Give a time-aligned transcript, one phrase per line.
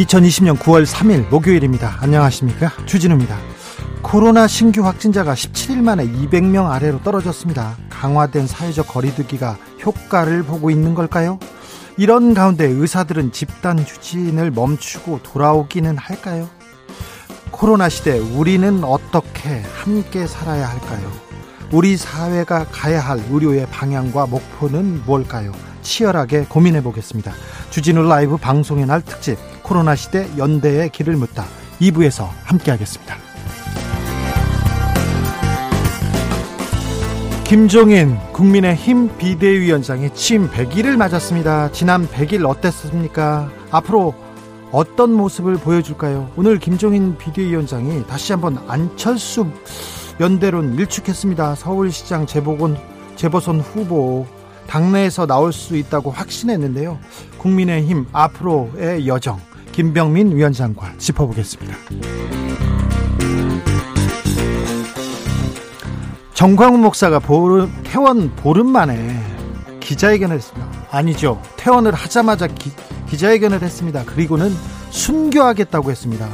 [0.00, 1.98] 2020년 9월 3일 목요일입니다.
[2.00, 2.72] 안녕하십니까?
[2.86, 3.38] 주진우입니다.
[4.02, 7.76] 코로나 신규 확진자가 17일 만에 200명 아래로 떨어졌습니다.
[7.90, 11.38] 강화된 사회적 거리두기가 효과를 보고 있는 걸까요?
[11.98, 16.48] 이런 가운데 의사들은 집단 휴진을 멈추고 돌아오기는 할까요?
[17.50, 21.12] 코로나 시대 우리는 어떻게 함께 살아야 할까요?
[21.72, 25.52] 우리 사회가 가야 할 의료의 방향과 목표는 뭘까요?
[25.82, 27.32] 치열하게 고민해 보겠습니다.
[27.70, 31.44] 주진우 라이브 방송의 날 특집 코로나 시대 연대의 길을 묻다
[31.80, 33.16] 2부에서 함께하겠습니다.
[37.44, 41.70] 김종인 국민의힘 비대위원장이 취임 100일을 맞았습니다.
[41.70, 43.48] 지난 100일 어땠습니까?
[43.70, 44.12] 앞으로
[44.72, 46.32] 어떤 모습을 보여줄까요?
[46.34, 49.46] 오늘 김종인 비대위원장이 다시 한번 안철수
[50.18, 51.54] 연대론 일축했습니다.
[51.54, 52.76] 서울시장 재보건
[53.14, 54.26] 재보선 후보
[54.66, 56.98] 당내에서 나올 수 있다고 확신했는데요.
[57.38, 59.38] 국민의힘 앞으로의 여정
[59.80, 61.74] 김병민 위원장과 짚어보겠습니다.
[66.34, 69.18] 정광훈 목사가 보름, 퇴원 보름 만에
[69.80, 70.68] 기자회견을 했습니다.
[70.90, 71.40] 아니죠.
[71.56, 72.70] 퇴원을 하자마자 기,
[73.08, 74.04] 기자회견을 했습니다.
[74.04, 74.54] 그리고는
[74.90, 76.28] 순교하겠다고 했습니다.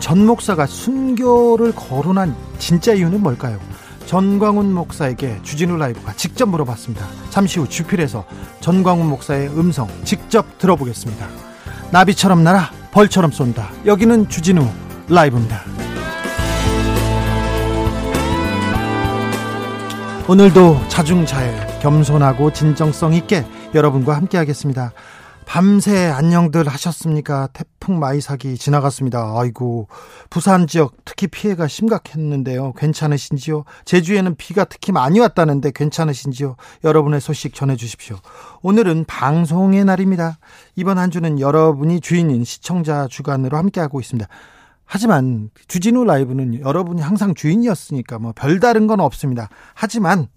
[0.00, 3.60] 전 목사가 순교를 거론한 진짜 이유는 뭘까요?
[4.06, 7.06] 전광훈 목사에게 주진우 라이브가 직접 물어봤습니다.
[7.30, 8.24] 잠시 후 주필에서
[8.58, 11.28] 전광훈 목사의 음성 직접 들어보겠습니다.
[11.92, 13.70] 나비처럼 날아 벌처럼 쏜다.
[13.86, 14.66] 여기는 주진우
[15.08, 15.62] 라이브입니다.
[20.28, 24.92] 오늘도 자중자애, 겸손하고 진정성 있게 여러분과 함께 하겠습니다.
[25.48, 27.48] 밤새 안녕들 하셨습니까?
[27.54, 29.32] 태풍 마이삭이 지나갔습니다.
[29.34, 29.88] 아이고,
[30.28, 32.74] 부산 지역 특히 피해가 심각했는데요.
[32.74, 33.64] 괜찮으신지요?
[33.86, 36.56] 제주에는 비가 특히 많이 왔다는데 괜찮으신지요?
[36.84, 38.18] 여러분의 소식 전해주십시오.
[38.60, 40.38] 오늘은 방송의 날입니다.
[40.76, 44.28] 이번 한 주는 여러분이 주인인 시청자 주간으로 함께하고 있습니다.
[44.84, 49.48] 하지만 주진우 라이브는 여러분이 항상 주인이었으니까 뭐 별다른 건 없습니다.
[49.72, 50.28] 하지만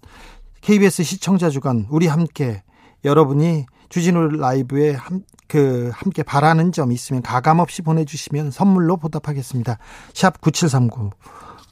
[0.62, 2.62] KBS 시청자 주간 우리 함께
[3.04, 9.76] 여러분이 주진우 라이브에 함, 그 함께 바라는 점 있으면 가감 없이 보내주시면 선물로 보답하겠습니다.
[10.14, 11.12] 샵 9730,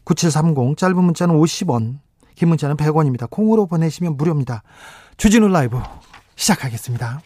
[0.04, 1.98] 9730 짧은 문자는 50원,
[2.34, 3.26] 긴 문자는 100원입니다.
[3.30, 4.62] 콩으로 보내시면 무료입니다.
[5.16, 5.78] 주진우 라이브
[6.36, 7.22] 시작하겠습니다.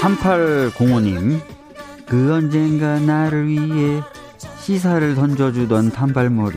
[0.00, 1.42] (3805님)
[2.06, 4.00] 그 언젠가 나를 위해
[4.60, 6.56] 시사를 던져주던 단발머리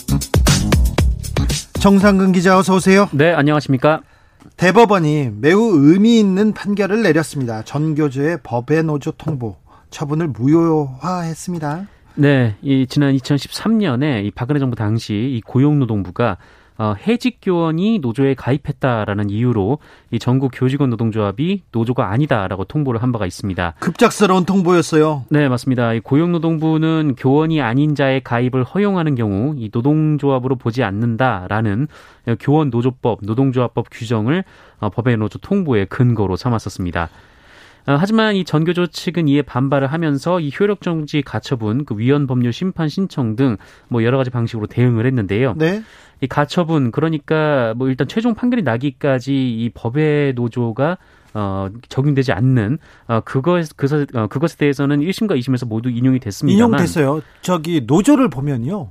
[1.81, 3.09] 정상근 기자 어서 오세요.
[3.11, 4.01] 네, 안녕하십니까?
[4.55, 7.63] 대법원이 매우 의미 있는 판결을 내렸습니다.
[7.63, 9.55] 전교조의 법의 노조 통보
[9.89, 11.87] 처분을 무효화했습니다.
[12.13, 16.37] 네, 이 지난 2013년에 이 박근혜 정부 당시 이 고용노동부가
[16.81, 19.77] 어, 해직 교원이 노조에 가입했다라는 이유로
[20.09, 23.75] 이 전국 교직원 노동조합이 노조가 아니다라고 통보를 한 바가 있습니다.
[23.77, 25.25] 급작스러운 통보였어요.
[25.29, 25.93] 네, 맞습니다.
[25.93, 31.87] 이 고용노동부는 교원이 아닌 자의 가입을 허용하는 경우 이 노동조합으로 보지 않는다라는
[32.39, 34.43] 교원 노조법, 노동조합법 규정을
[34.79, 37.09] 어, 법의 노조 통보의 근거로 삼았었습니다.
[37.87, 42.53] 어, 하지만 이 전교조 측은 이에 반발을 하면서 이 효력 정지 가처분, 그 위헌 법률
[42.53, 43.57] 심판 신청 등
[43.87, 45.55] 뭐 여러 가지 방식으로 대응을 했는데요.
[45.57, 45.83] 네.
[46.21, 50.97] 이 가처분 그러니까 뭐 일단 최종 판결이 나기까지 이 법의 노조가
[51.33, 56.55] 어, 적용되지 않는 어, 그것 그것 어, 그것에 대해서는 1심과 2심에서 모두 인용이 됐습니다.
[56.55, 57.21] 인용됐어요.
[57.41, 58.89] 저기 노조를 보면요.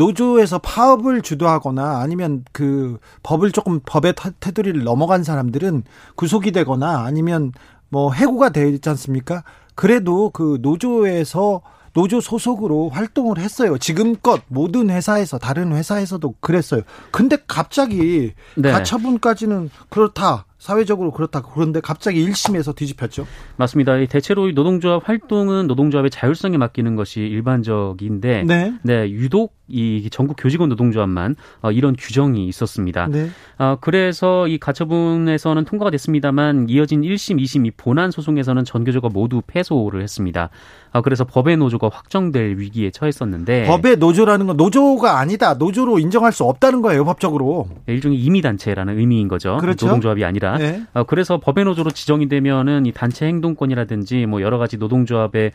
[0.00, 5.82] 노조에서 파업을 주도하거나 아니면 그 법을 조금 법의 테두리를 넘어간 사람들은
[6.14, 7.52] 구속이 되거나 아니면
[7.90, 9.44] 뭐 해고가 되지 않습니까?
[9.74, 11.60] 그래도 그 노조에서
[11.92, 13.76] 노조 소속으로 활동을 했어요.
[13.76, 16.80] 지금껏 모든 회사에서 다른 회사에서도 그랬어요.
[17.10, 18.70] 근데 갑자기 네.
[18.70, 20.46] 가처분까지는 그렇다.
[20.60, 21.40] 사회적으로 그렇다.
[21.40, 23.26] 그런데 갑자기 1심에서 뒤집혔죠.
[23.56, 24.04] 맞습니다.
[24.06, 31.36] 대체로 노동조합 활동은 노동조합의 자율성에 맡기는 것이 일반적인데 네, 네 유독 이 전국 교직원 노동조합만
[31.62, 33.06] 어, 이런 규정이 있었습니다.
[33.06, 33.30] 네.
[33.58, 40.02] 어, 그래서 이 가처분에서는 통과가 됐습니다만 이어진 1심, 2심 이 본안 소송에서는 전교조가 모두 패소를
[40.02, 40.50] 했습니다.
[40.92, 45.54] 어, 그래서 법의 노조가 확정될 위기에 처했었는데 법의 노조라는 건 노조가 아니다.
[45.54, 47.68] 노조로 인정할 수 없다는 거예요, 법적으로.
[47.86, 49.56] 네, 일종의 임의 단체라는 의미인 거죠.
[49.58, 49.86] 그렇죠?
[49.86, 50.49] 노동조합이 아니라.
[50.56, 50.82] 네.
[50.94, 55.52] 어, 그래서 법의 노조로 지정이 되면은 이 단체 행동권이라든지 뭐 여러 가지 노동조합의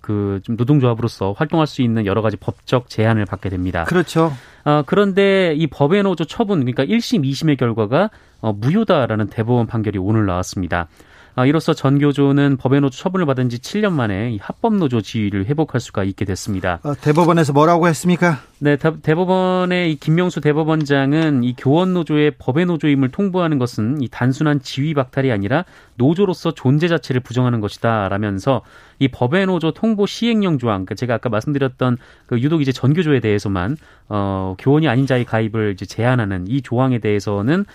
[0.00, 3.84] 그좀 노동조합으로서 활동할 수 있는 여러 가지 법적 제한을 받게 됩니다.
[3.84, 4.32] 그렇죠.
[4.64, 8.10] 어, 그런데 이 법의 노조 처분, 그러니까 1심, 2심의 결과가
[8.40, 10.88] 어, 무효다라는 대법원 판결이 오늘 나왔습니다.
[11.38, 15.82] 아, 이로써 전 교조는 법의 노조 처분을 받은 지 7년 만에 합법 노조 지위를 회복할
[15.82, 16.80] 수가 있게 됐습니다.
[16.82, 18.38] 어, 대법원에서 뭐라고 했습니까?
[18.58, 24.94] 네, 대법원의 이 김명수 대법원장은 이 교원 노조의 법의 노조임을 통보하는 것은 이 단순한 지위
[24.94, 25.66] 박탈이 아니라
[25.96, 28.62] 노조로서 존재 자체를 부정하는 것이다 라면서
[28.98, 33.76] 이 법의 노조 통보 시행령 조항, 그러니까 제가 아까 말씀드렸던 그 유독 이제 전교조에 대해서만
[34.08, 37.66] 어 교원이 아닌 자의 가입을 이제 제한하는 이 조항에 대해서는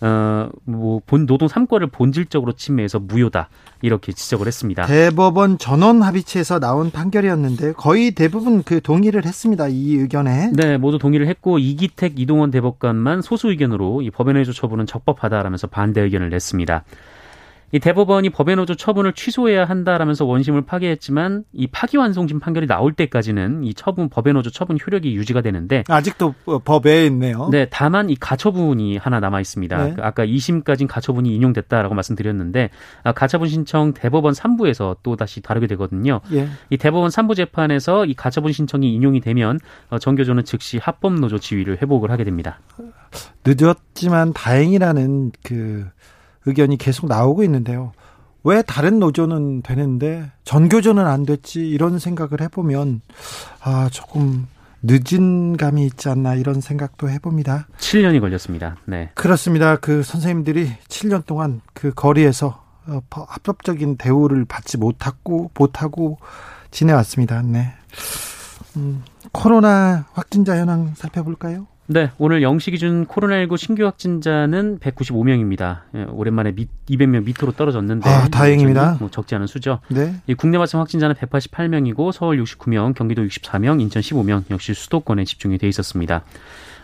[0.00, 3.48] 어, 뭐, 본 노동 3권을 본질적으로 침해해서 무효다.
[3.82, 4.86] 이렇게 지적을 했습니다.
[4.86, 9.68] 대법원 전원 합의체에서 나온 판결이었는데 거의 대부분 그 동의를 했습니다.
[9.68, 10.50] 이 의견에.
[10.54, 16.00] 네, 모두 동의를 했고 이기택 이동원 대법관만 소수 의견으로 이 법원의 조 처분은 적법하다라면서 반대
[16.00, 16.84] 의견을 냈습니다.
[17.72, 23.74] 이 대법원이 법의 노조 처분을 취소해야 한다라면서 원심을 파기했지만 이 파기환송심 판결이 나올 때까지는 이
[23.74, 26.34] 처분 법의 노조 처분 효력이 유지가 되는데 아직도
[26.64, 27.48] 법에 있네요.
[27.50, 29.84] 네, 다만 이 가처분이 하나 남아 있습니다.
[29.84, 29.94] 네.
[29.94, 32.70] 그 아까 2심까지 가처분이 인용됐다라고 말씀드렸는데
[33.04, 36.20] 아, 가처분 신청 대법원 3부에서 또 다시 다르게 되거든요.
[36.32, 36.48] 예.
[36.70, 39.58] 이 대법원 3부 재판에서 이 가처분 신청이 인용이 되면
[39.90, 42.60] 어, 정교조는 즉시 합법 노조 지위를 회복을 하게 됩니다.
[43.44, 45.86] 늦었지만 다행이라는 그
[46.46, 47.92] 의견이 계속 나오고 있는데요.
[48.42, 53.02] 왜 다른 노조는 되는데 전교조는 안 됐지 이런 생각을 해보면
[53.62, 54.46] 아 조금
[54.82, 57.66] 늦은 감이 있지 않나 이런 생각도 해봅니다.
[57.78, 58.76] 7년이 걸렸습니다.
[58.86, 59.10] 네.
[59.14, 59.76] 그렇습니다.
[59.76, 66.18] 그 선생님들이 7년 동안 그 거리에서 어, 합법적인 대우를 받지 못하고 못하고
[66.70, 67.42] 지내왔습니다.
[67.42, 67.74] 네.
[68.76, 69.02] 음,
[69.32, 71.66] 코로나 확진자 현황 살펴볼까요?
[71.92, 75.80] 네, 오늘 0시 기준 코로나19 신규 확진자는 195명입니다.
[75.96, 78.98] 예, 오랜만에 미, 200명 밑으로 떨어졌는데 아, 다행입니다.
[79.00, 79.80] 뭐 적지 않은 수죠.
[79.88, 80.14] 네.
[80.28, 85.66] 이 국내 발생 확진자는 188명이고 서울 69명, 경기도 64명, 인천 15명 역시 수도권에 집중이 돼
[85.66, 86.22] 있었습니다.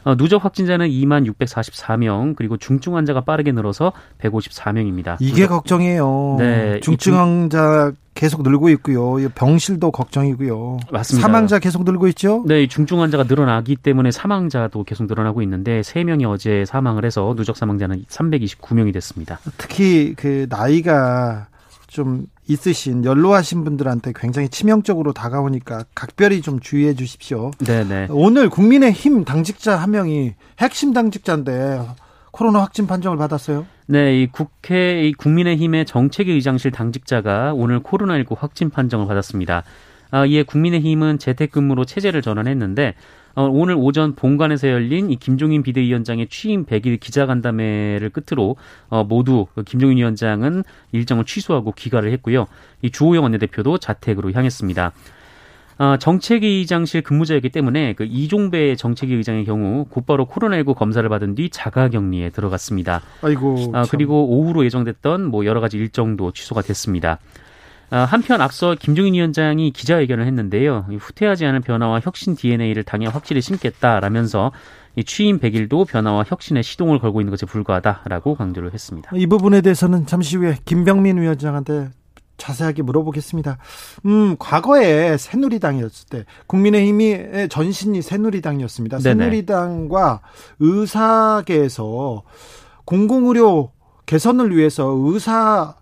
[0.06, 5.17] 어, 누적 확진자는 2만 644명 그리고 중증 환자가 빠르게 늘어서 154명입니다.
[5.19, 5.49] 이게 누적...
[5.49, 6.37] 걱정이에요.
[6.38, 9.29] 네, 중증 환자 계속 늘고 있고요.
[9.35, 10.79] 병실도 걱정이고요.
[10.93, 11.26] 맞습니다.
[11.26, 12.44] 사망자 계속 늘고 있죠?
[12.47, 18.05] 네, 중증 환자가 늘어나기 때문에 사망자도 계속 늘어나고 있는데 3명이 어제 사망을 해서 누적 사망자는
[18.05, 19.41] 329명이 됐습니다.
[19.58, 21.49] 특히 그 나이가
[21.88, 27.50] 좀 있으신 연로하신 분들한테 굉장히 치명적으로 다가오니까 각별히 좀 주의해 주십시오.
[27.58, 28.08] 네네.
[28.10, 31.81] 오늘 국민의힘 당직자 한 명이 핵심 당직자인데
[32.31, 33.66] 코로나 확진 판정을 받았어요.
[33.87, 39.64] 네, 이 국회 이 국민의힘의 정책위 의장실 당직자가 오늘 코로나19 확진 판정을 받았습니다.
[40.10, 42.94] 아, 이에 국민의힘은 재택근무로 체제를 전환했는데 어,
[43.43, 48.56] 오늘 오전 본관에서 열린 이 김종인 비대위원장의 취임 100일 기자간담회를 끝으로
[48.88, 52.46] 어, 모두 그 김종인 위원장은 일정을 취소하고 귀가를 했고요.
[52.82, 54.93] 이 주호영 원내대표도 자택으로 향했습니다.
[55.78, 61.50] 어, 정책위 의장실 근무자였기 때문에 그 이종배 정책위 의장의 경우 곧바로 코로나19 검사를 받은 뒤
[61.50, 63.02] 자가격리에 들어갔습니다.
[63.20, 63.72] 아이고.
[63.74, 67.19] 아, 그리고 오후로 예정됐던 뭐 여러 가지 일정도 취소가 됐습니다.
[67.90, 70.86] 아, 한편 앞서 김종인 위원장이 기자회견을 했는데요.
[70.98, 74.52] 후퇴하지 않을 변화와 혁신 DNA를 당에 확실히 심겠다라면서
[75.05, 79.10] 취임 100일도 변화와 혁신의 시동을 걸고 있는 것에 불과하다라고 강조를 했습니다.
[79.14, 81.90] 이 부분에 대해서는 잠시 후에 김병민 위원장한테
[82.38, 83.58] 자세하게 물어보겠습니다.
[84.06, 88.98] 음, 과거에 새누리당이었을 때 국민의힘이 전신이 새누리당이었습니다.
[88.98, 89.24] 네네.
[89.24, 90.20] 새누리당과
[90.60, 92.22] 의사계에서
[92.84, 93.72] 공공의료
[94.06, 95.76] 개선을 위해서 의사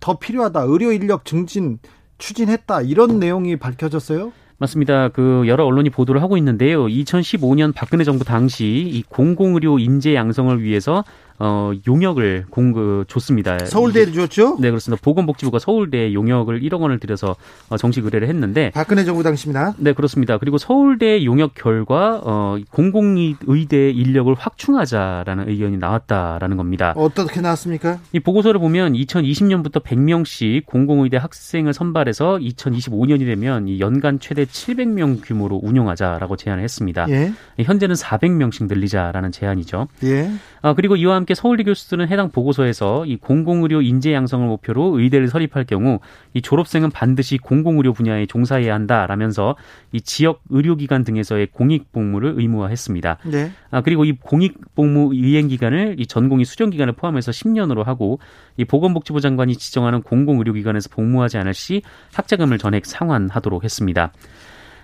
[0.00, 0.62] 더 필요하다.
[0.62, 1.78] 의료 인력 증진
[2.18, 2.82] 추진했다.
[2.82, 4.32] 이런 내용이 밝혀졌어요?
[4.58, 5.08] 맞습니다.
[5.08, 6.84] 그 여러 언론이 보도를 하고 있는데요.
[6.84, 11.02] 2015년 박근혜 정부 당시 이 공공의료 인재 양성을 위해서
[11.42, 13.58] 어, 용역을 공그 줬습니다.
[13.64, 14.58] 서울대에 줬죠?
[14.60, 15.00] 네, 그렇습니다.
[15.02, 17.34] 보건복지부가 서울대 용역을 1억 원을 들여서
[17.70, 19.74] 어, 정식 의뢰를 했는데 박근혜 정부 당시입니다.
[19.78, 20.36] 네, 그렇습니다.
[20.36, 26.92] 그리고 서울대 용역 결과 어, 공공의대 인력을 확충하자라는 의견이 나왔다라는 겁니다.
[26.94, 27.98] 어떻게 나왔습니까?
[28.12, 35.58] 이 보고서를 보면 2020년부터 100명씩 공공의대 학생을 선발해서 2025년이 되면 이 연간 최대 700명 규모로
[35.62, 37.06] 운영하자라고 제안을 했습니다.
[37.08, 37.32] 예.
[37.58, 39.88] 현재는 400명씩 늘리자라는 제안이죠.
[40.04, 40.30] 예.
[40.60, 45.64] 아, 그리고 이와 함께 서울대 교수들은 해당 보고서에서 이 공공의료 인재 양성을 목표로 의대를 설립할
[45.64, 46.00] 경우
[46.34, 49.56] 이 졸업생은 반드시 공공의료 분야에 종사해야 한다라면서
[49.92, 53.18] 이 지역 의료기관 등에서의 공익 복무를 의무화했습니다.
[53.24, 53.50] 네.
[53.70, 58.18] 아, 그리고 이 공익 복무 이행 기간을 이 전공의 수정 기간을 포함해서 10년으로 하고
[58.56, 61.82] 이 보건복지부 장관이 지정하는 공공의료기관에서 복무하지 않을 시
[62.12, 64.12] 학자금을 전액 상환하도록 했습니다.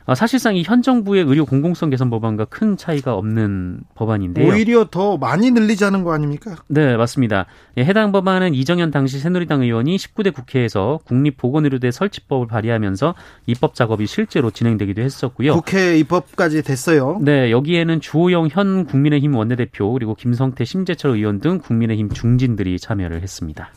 [0.06, 4.48] 어, 사실상 이 현 정부의 의료 공공성 개선 법안과 큰 차이가 없는 법안인데요.
[4.52, 6.56] 오히려 더 많이 늘리자는 거 아닙니까?
[6.68, 7.46] 네, 맞습니다.
[7.76, 13.14] 예, 해당 법안은 이정현 당시 새누리당 의원이 19대 국회에서 국립보건의료대 설치법을 발의하면서
[13.46, 15.54] 입법 작업이 실제로 진행되기도 했었고요.
[15.54, 17.18] 국회 입법까지 됐어요.
[17.22, 23.70] 네, 여기에는 주호영 현 국민의힘 원내대표 그리고 김성태 심재철 의원 등 국민의힘 중진들이 참여를 했습니다.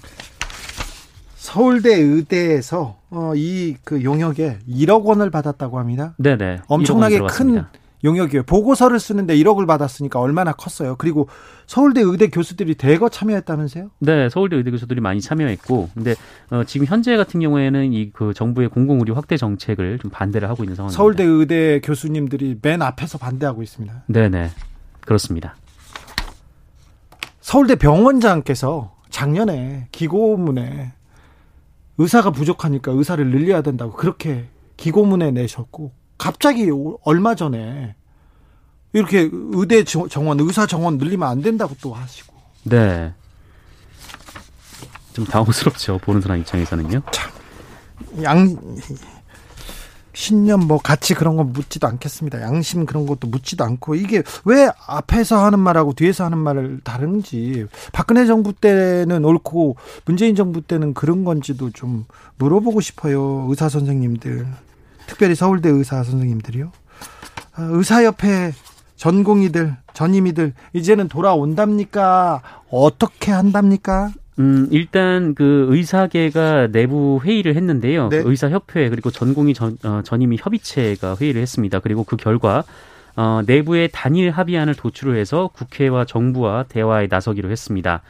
[1.53, 6.13] 서울대 의대에서 어, 이 그 용역에 1억 원을 받았다고 합니다.
[6.17, 6.59] 네네.
[6.67, 7.63] 엄청나게 큰
[8.03, 8.43] 용역이에요.
[8.43, 10.95] 보고서를 쓰는데 1억을 받았으니까 얼마나 컸어요.
[10.97, 11.27] 그리고
[11.65, 13.89] 서울대 의대 교수들이 대거 참여했다면서요?
[13.99, 16.15] 네, 서울대 의대 교수들이 많이 참여했고, 근데
[16.51, 20.75] 어, 지금 현재 같은 경우에는 이 그 정부의 공공의료 확대 정책을 좀 반대를 하고 있는
[20.75, 20.95] 상황입니다.
[20.97, 24.03] 서울대 의대 교수님들이 맨 앞에서 반대하고 있습니다.
[24.07, 24.49] 네 네,
[25.01, 25.55] 그렇습니다.
[27.41, 30.93] 서울대 병원장께서 작년에 기고문에
[31.99, 34.45] 의사가 부족하니까 의사를 늘려야 된다고 그렇게
[34.77, 36.69] 기고문에 내셨고 갑자기
[37.03, 37.95] 얼마 전에
[38.93, 42.33] 이렇게 의대 정원, 의사 정원 늘리면 안 된다고 또 하시고.
[42.63, 43.13] 네.
[45.13, 45.99] 좀 당황스럽죠.
[45.99, 47.01] 보는 사람 입장에서는요.
[47.11, 47.31] 참,
[48.23, 48.57] 양,
[50.13, 52.41] 신념 뭐 같이 그런 거 묻지도 않겠습니다.
[52.41, 58.25] 양심 그런 것도 묻지도 않고 이게 왜 앞에서 하는 말하고 뒤에서 하는 말을 다른지 박근혜
[58.25, 59.75] 정부 때는 옳고
[60.05, 62.05] 문재인 정부 때는 그런 건지도 좀
[62.37, 63.45] 물어보고 싶어요.
[63.49, 64.47] 의사 선생님들
[65.07, 66.71] 특별히 서울대 의사 선생님들이요.
[67.53, 68.53] 아, 의사협회
[68.95, 72.41] 전공의들 전임이들 이제는 돌아온답니까?
[72.69, 74.11] 어떻게 한답니까?
[74.39, 78.07] 음, 일단 그 의사계가 내부 회의를 했는데요.
[78.09, 78.23] 네.
[78.23, 81.79] 그 의사협회 그리고 전공의 전, 어, 전임의 협의체가 회의를 했습니다.
[81.79, 82.63] 그리고 그 결과
[83.17, 88.01] 어, 내부의 단일 합의안을 도출을 해서 국회와 정부와 대화에 나서기로 했습니다.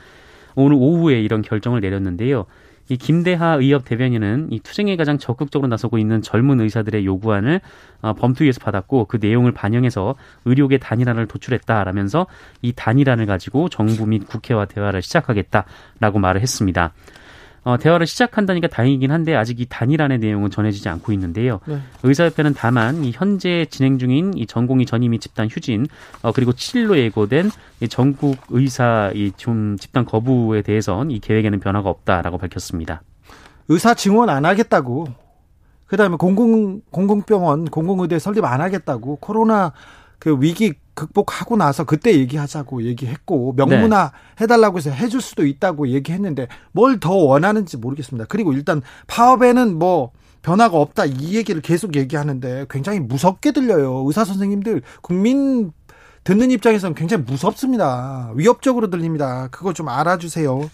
[0.56, 2.46] 오늘 오후에 이런 결정을 내렸는데요.
[2.90, 7.62] 이 김대하 의협 대변인은 이 투쟁에 가장 적극적으로 나서고 있는 젊은 의사들의 요구안을
[8.02, 10.16] 어, 범투위에서 받았고 그 내용을 반영해서
[10.46, 12.28] 의료계 단일안을 도출했다라면서
[12.64, 16.94] 이 단일안을 가지고 정부 및 국회와 대화를 시작하겠다라고 말을 했습니다.
[17.64, 21.60] 어, 대화를 시작한다니까 다행이긴 한데 아직 이 단일안의 내용은 전해지지 않고 있는데요.
[21.66, 21.80] 네.
[22.04, 25.88] 의사협회는 다만 이 현재 진행 중인 이 전공의 전임의 집단 휴진
[26.22, 27.52] 어, 그리고 7일로 예고된
[27.82, 33.02] 이 전국 의사 이 좀 집단 거부에 대해선 이 계획에는 변화가 없다라고 밝혔습니다.
[33.68, 35.08] 의사 증원 안 하겠다고.
[35.86, 39.72] 그다음에 공공 공공병원 공공의대 설립 안 하겠다고 코로나
[40.20, 44.44] 그 위기 극복하고 나서 그때 얘기하자고 얘기했고 명문화 네.
[44.44, 48.26] 해달라고 해서 해줄 수도 있다고 얘기했는데 뭘 더 원하는지 모르겠습니다.
[48.28, 50.12] 그리고 일단 파업에는 뭐
[50.42, 54.04] 변화가 없다 이 얘기를 계속 얘기하는데 굉장히 무섭게 들려요.
[54.08, 55.72] 의사 선생님들 국민
[56.26, 58.32] 듣는 입장에서는 굉장히 무섭습니다.
[58.36, 59.48] 위협적으로 들립니다.
[59.52, 60.70] 그거 좀 알아주세요.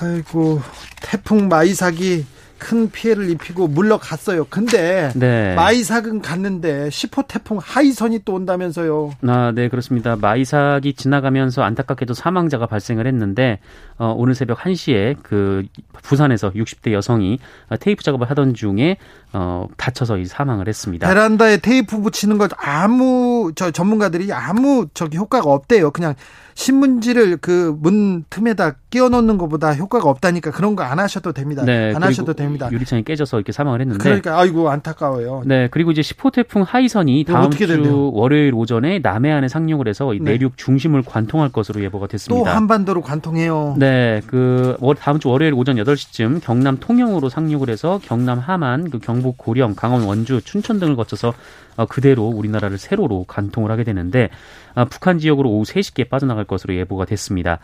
[0.00, 0.60] 아이고
[1.02, 2.24] 태풍 마이삭이
[2.58, 4.46] 큰 피해를 입히고 물러갔어요.
[4.50, 5.54] 근데 네.
[5.54, 9.12] 마이삭은 갔는데 10호 태풍 하이선이 또 온다면서요.
[9.26, 10.16] 아, 네, 그렇습니다.
[10.16, 13.60] 마이삭이 지나가면서 안타깝게도 사망자가 발생을 했는데
[13.96, 15.64] 어, 오늘 새벽 1시에 그
[16.02, 17.38] 부산에서 60대 여성이
[17.80, 18.96] 테이프 작업을 하던 중에
[19.32, 21.06] 어, 다쳐서 사망을 했습니다.
[21.06, 25.90] 베란다에 테이프 붙이는 것 아무 저 전문가들이 아무 저기 효과가 없대요.
[25.90, 26.14] 그냥
[26.54, 31.64] 신문지를 그 문 틈에다 끼워 넣는 것보다 효과가 없다니까 그런 거 안 하셔도 됩니다.
[31.64, 32.47] 네, 안 하셔도 됩니다.
[32.72, 35.42] 유리창이 깨져서 이렇게 사망을 했는데 그러니까 아이고 안타까워요.
[35.44, 38.12] 네, 그리고 이제 10호 태풍 하이선이 다음 주 된대요?
[38.12, 40.32] 월요일 오전에 남해안에 상륙을 해서 네.
[40.32, 42.50] 내륙 중심을 관통할 것으로 예보가 됐습니다.
[42.50, 43.76] 또 한반도로 관통해요.
[43.78, 49.36] 네, 그 다음 주 월요일 오전 8시쯤 경남 통영으로 상륙을 해서 경남 함안, 그 경북
[49.38, 51.34] 고령, 강원 원주, 춘천 등을 거쳐서
[51.76, 54.30] 어, 그대로 우리나라를 세로로 관통을 하게 되는데
[54.74, 57.60] 어, 북한 지역으로 오후 3시께 빠져나갈 것으로 예보가 됐습니다.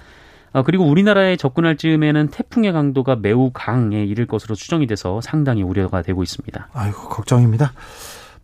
[0.54, 6.00] 어, 그리고 우리나라에 접근할 즈음에는 태풍의 강도가 매우 강에 이를 것으로 추정이 돼서 상당히 우려가
[6.00, 6.68] 되고 있습니다.
[6.72, 7.72] 아이고 걱정입니다.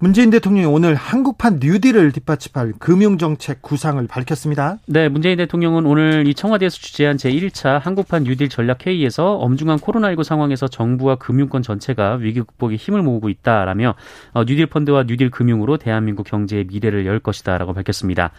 [0.02, 4.78] 문재인 대통령이 오늘 한국판 뉴딜을 뒷받침할 금융정책 구상을 밝혔습니다.
[4.86, 11.16] 네, 문재인 대통령은 오늘 이 청와대에서 주재한 제1차 한국판 뉴딜 전략회의에서 엄중한 코로나19 상황에서 정부와
[11.16, 13.94] 금융권 전체가 위기 극복에 힘을 모으고 있다라며
[14.32, 18.32] 어, 뉴딜 펀드와 뉴딜 금융으로 대한민국 경제의 미래를 열 것이다라고 밝혔습니다.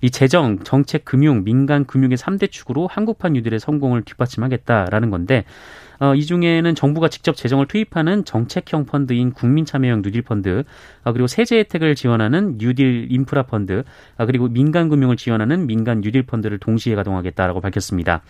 [0.00, 5.44] 이 재정, 정책, 금융, 민간 금융의 3대 축으로 한국판 뉴딜의 성공을 뒷받침하겠다라는 건데
[6.00, 10.62] 어, 이 중에는 정부가 직접 재정을 투입하는 정책형 펀드인 국민참여형 뉴딜 펀드,
[11.02, 13.82] 어, 그리고 세제 혜택을 지원하는 뉴딜 인프라 펀드,
[14.16, 18.22] 어, 그리고 민간 금융을 지원하는 민간 뉴딜 펀드를 동시에 가동하겠다라고 밝혔습니다.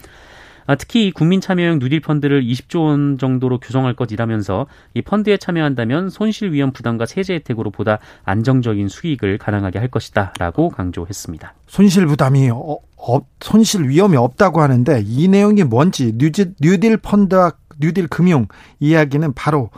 [0.69, 6.53] 아, 특히 국민 참여형 뉴딜 펀드를 20조 원 정도로 조성할 것이라면서 이 펀드에 참여한다면 손실
[6.53, 11.55] 위험 부담과 세제 혜택으로 보다 안정적인 수익을 가능하게 할 것이다라고 강조했습니다.
[11.67, 18.09] 손실 부담이 어, 어, 손실 위험이 없다고 하는데 이 내용이 뭔지 뉴딜, 뉴딜 펀드와 뉴딜
[18.09, 18.47] 금융
[18.79, 19.71] 이야기는 바로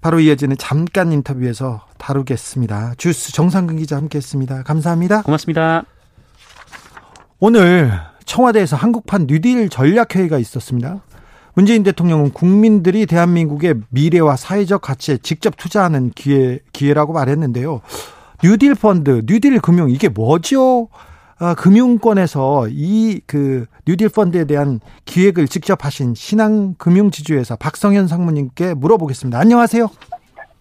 [0.00, 2.94] 바로 이어지는 잠깐 인터뷰에서 다루겠습니다.
[2.96, 4.62] 주스 정상근 기자 함께했습니다.
[4.62, 5.20] 감사합니다.
[5.20, 5.84] 고맙습니다.
[7.38, 11.02] 오늘 청와대에서 한국판 뉴딜 전략회의가 있었습니다.
[11.54, 17.80] 문재인 대통령은 국민들이 대한민국의 미래와 사회적 가치에 직접 투자하는 기회, 기회라고 말했는데요.
[18.44, 20.88] 뉴딜 펀드, 뉴딜 금융, 이게 뭐죠?
[21.40, 29.40] 아, 금융권에서 이 그 뉴딜 펀드에 대한 기획을 직접 하신 신한금융지주회사 박성현 상무님께 물어보겠습니다.
[29.40, 29.88] 안녕하세요.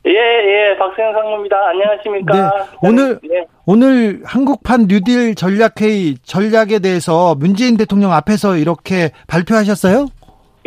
[0.06, 1.58] 예, 예, 박세현 상무입니다.
[1.70, 2.34] 안녕하십니까.
[2.34, 3.46] 네, 오늘, 네.
[3.66, 10.08] 오늘 한국판 뉴딜 전략회의 전략에 대해서 문재인 대통령 앞에서 이렇게 발표하셨어요?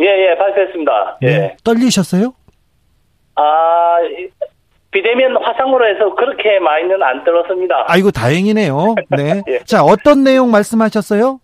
[0.01, 1.17] 예, 예, 발표했습니다.
[1.23, 1.27] 예.
[1.27, 2.33] 네, 떨리셨어요?
[3.35, 3.95] 아,
[4.91, 7.85] 비대면 화상으로 해서 그렇게 많이는 안 떨었습니다.
[7.87, 8.95] 아이고, 다행이네요.
[9.17, 9.41] 네.
[9.49, 9.59] 예.
[9.65, 11.39] 자, 어떤 내용 말씀하셨어요?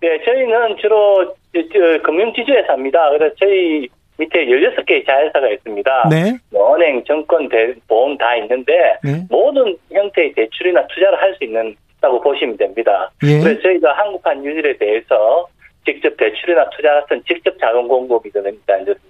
[0.00, 1.34] 네, 저희는 주로
[2.02, 3.10] 금융지주회사입니다.
[3.10, 6.08] 그래서 저희 밑에 16개의 자회사가 있습니다.
[6.10, 6.38] 네.
[6.50, 9.24] 뭐 은행, 정권, 대, 보험 다 있는데 네.
[9.28, 13.10] 모든 형태의 대출이나 투자를 할 수 있는다고 보시면 됩니다.
[13.24, 13.40] 예.
[13.40, 15.48] 그래서 저희가 한국판 유일에 대해서
[15.84, 18.60] 직접 대출이나 투자 같은 직접 자금 공급이든지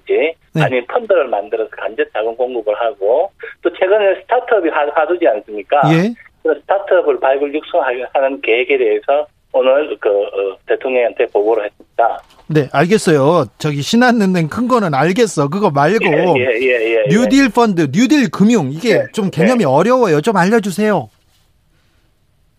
[0.08, 0.34] 네.
[0.62, 3.30] 아니면 펀드를 만들어서 간접 자금 공급을 하고
[3.62, 5.82] 또 최근에 스타트업이 하두지 않습니까?
[5.92, 6.14] 예.
[6.42, 12.22] 그 스타트업을 발굴 육성하는 계획에 대해서 오늘 그 어, 대통령한테 보고를 했습니다.
[12.48, 13.46] 네, 알겠어요.
[13.58, 15.48] 저기 신한은행 큰 거는 알겠어.
[15.48, 17.04] 그거 말고 예, 예, 예, 예, 예.
[17.08, 19.64] 뉴딜 펀드, 뉴딜 금융 이게 네, 좀 개념이 네.
[19.64, 20.20] 어려워요.
[20.20, 21.08] 좀 알려주세요.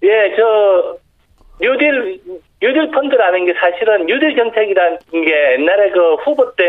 [0.03, 0.97] 예, 저
[1.61, 2.21] 뉴딜
[2.61, 6.63] 뉴딜 펀드라는 게 사실은 뉴딜 정책이라는 게 옛날에 그 후보 때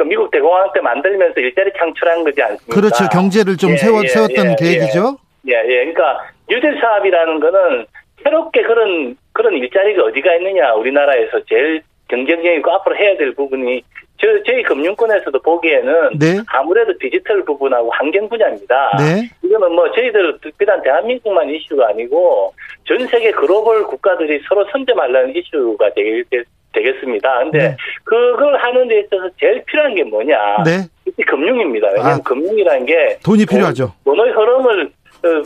[0.00, 2.74] 그 미국 대공황 때 만들면서 일자리 창출한 거지 않습니까?
[2.74, 3.06] 그렇죠.
[3.12, 5.18] 경제를 좀 예, 세워, 세웠던 계획이죠.
[5.46, 5.84] 예, 예.
[5.84, 7.86] 그러니까 뉴딜 사업이라는 거는
[8.22, 13.82] 새롭게 그런 그런 일자리가 어디가 있느냐 우리나라에서 제일 경쟁력이고 앞으로 해야 될 부분이
[14.18, 16.42] 저, 저희 금융권에서도 보기에는 네.
[16.48, 18.98] 아무래도 디지털 부분하고 환경 분야입니다.
[18.98, 19.30] 네.
[19.42, 22.52] 이거는 뭐 저희들 비단 대한민국만 이슈가 아니고
[22.84, 26.26] 전 세계 글로벌 국가들이 서로 선점하려는 이슈가 되겠,
[26.74, 27.38] 되겠습니다.
[27.38, 27.76] 근데 네.
[28.04, 30.64] 그걸 하는 데 있어서 제일 필요한 게 뭐냐?
[30.66, 30.86] 네.
[31.26, 31.88] 금융입니다.
[31.88, 33.94] 왜냐하면 아, 금융이라는 게 돈이 필요하죠.
[34.04, 34.90] 돈의 흐름을 어,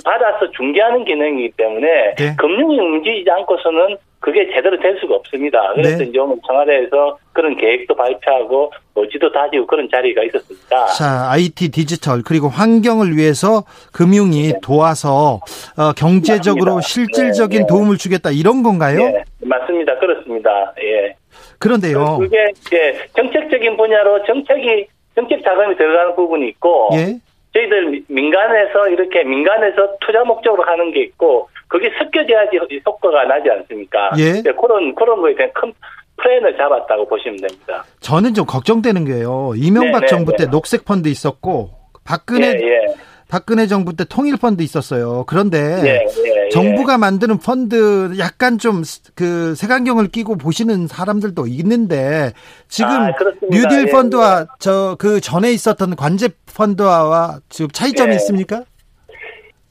[0.04, 2.36] 받아서 중개하는 기능이기 때문에 네.
[2.38, 5.60] 금융이 움직이지 않고서는 그게 제대로 될 수가 없습니다.
[5.74, 6.04] 그래서 네.
[6.04, 10.86] 이제 오늘 청와대에서 그런 계획도 발표하고 어지도 다지고 그런 자리가 있었습니다.
[10.86, 14.58] 자, IT 디지털 그리고 환경을 위해서 금융이 네.
[14.62, 15.40] 도와서
[15.76, 16.88] 어, 경제적으로 맞습니다.
[16.88, 17.66] 실질적인 네.
[17.68, 18.98] 도움을 주겠다 이런 건가요?
[18.98, 19.98] 네, 맞습니다.
[19.98, 20.72] 그렇습니다.
[20.82, 21.14] 예.
[21.58, 22.16] 그런데요.
[22.18, 27.18] 그게 예, 정책적인 분야로 정책이 정책 자금이 들어가는 부분이 있고 예.
[27.54, 34.10] 저희들 민간에서 이렇게 민간에서 투자 목적으로 하는 게 있고 그게 섞여져야지 효과가 나지 않습니까?
[34.18, 34.42] 예.
[34.42, 35.72] 그런 그런 거에 대한 큰
[36.16, 37.84] 플랜을 잡았다고 보시면 됩니다.
[38.00, 39.52] 저는 좀 걱정되는 게요.
[39.56, 40.50] 이명박 네네, 정부 때 네.
[40.50, 41.70] 녹색 펀드 있었고
[42.04, 42.86] 박근혜 예, 예.
[43.28, 45.24] 박근혜 정부 때 통일 펀드 있었어요.
[45.26, 46.04] 그런데 예,
[46.44, 46.50] 예, 예.
[46.50, 48.82] 정부가 만드는 펀드 약간 좀
[49.14, 52.32] 그 색안경을 끼고 보시는 사람들도 있는데
[52.68, 58.64] 지금 아, 뉴딜 예, 펀드와 저그 전에 있었던 관제 펀드와 지금 차이점이 있습니까?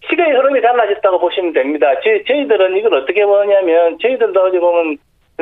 [0.09, 1.87] 시간의 흐름이 달라졌다고 보시면 됩니다.
[2.03, 4.97] 저희, 저희들은 이걸 어떻게 보냐면 저희들도 어찌 보면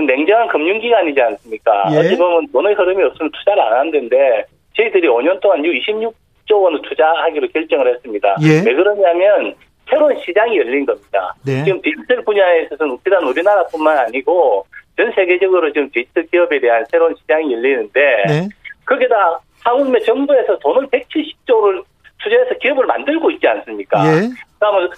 [0.08, 1.90] 냉정한 금융기관이지 않습니까?
[1.94, 1.98] 예.
[2.00, 4.46] 어찌 보면 돈의 흐름이 없으면 투자를 안 하는데
[4.78, 8.36] 저희들이 5년 동안 26조 원을 투자하기로 결정을 했습니다.
[8.44, 8.64] 예.
[8.66, 9.54] 왜 그러냐면
[9.92, 11.36] 새로운 시장이 열린 겁니다.
[11.46, 11.64] 네.
[11.66, 14.66] 지금 디지털 분야에 있어서는 비단 우리나라뿐만 아니고
[14.98, 18.48] 전 세계적으로 지금 디지털 기업에 대한 새로운 시장이 열리는데 네.
[18.86, 21.84] 거기다 한국의 정부에서 돈을 170조를
[22.24, 24.00] 투자해서 기업을 만들고 있지 않습니까?
[24.08, 24.30] 예.
[24.60, 24.90] 그러면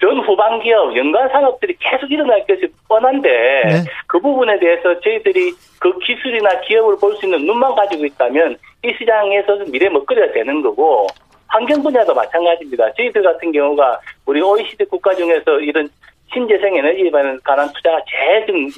[0.00, 3.84] 전 후반 기업, 연관 산업들이 계속 일어날 것이 뻔한데 네.
[4.06, 9.56] 그 부분에 대해서 저희들이 그 기술이나 기업을 볼 수 있는 눈만 가지고 있다면 이 시장에서
[9.70, 11.06] 미래 먹거리가 되는 거고
[11.54, 12.92] 환경 분야도 마찬가지입니다.
[12.94, 15.88] 저희들 같은 경우가 우리 OECD 국가 중에서 이런
[16.32, 17.10] 신재생 에너지에
[17.44, 18.68] 관한 투자가 제일 좀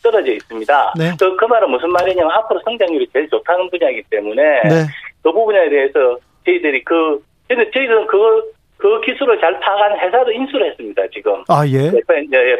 [0.00, 0.94] 떨어져 있습니다.
[0.96, 1.10] 네.
[1.18, 4.86] 그, 그 말은 무슨 말이냐면 앞으로 성장률이 제일 좋다는 분야이기 때문에 네.
[5.20, 11.02] 그 부분에 대해서 저희들이 그 근데 저희들은 그, 그 기술을 잘 파악한 회사도 인수를 했습니다,
[11.12, 11.42] 지금.
[11.48, 11.90] 아, 예.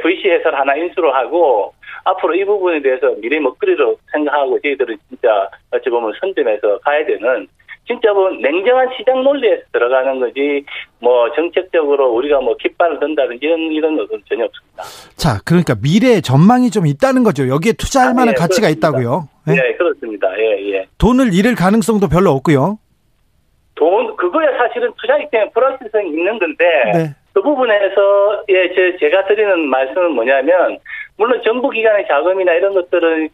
[0.03, 5.91] VC 회사를 하나 인수를 하고, 앞으로 이 부분에 대해서 미래 먹거리로 생각하고, 저희들은 진짜 어찌
[5.91, 7.49] 보면 선점해서 가야 되는
[7.87, 10.65] 진짜 뭐 냉정한 시장 논리에서 들어가는 거지
[11.01, 14.83] 뭐 정책적으로 우리가 뭐 깃발을 든다든지 이런 이런 것은 전혀 없습니다.
[15.17, 17.49] 자, 그러니까 미래의 전망이 좀 있다는 거죠.
[17.49, 18.89] 여기에 투자할 아, 만한 예, 가치가 그렇습니다.
[18.89, 19.29] 있다고요.
[19.47, 19.55] 네?
[19.55, 20.29] 예, 그렇습니다.
[20.39, 20.87] 예, 예.
[20.99, 22.79] 돈을 잃을 가능성도 별로 없고요.
[23.77, 27.15] 돈 그거야 사실은 투자 입장에 불확실성이 있는 건데 네.
[27.33, 30.79] 그 부분에서 예, 제, 제가 드리는 말씀은 뭐냐면
[31.17, 33.29] 물론 정부 기관의 자금이나 이런 것들은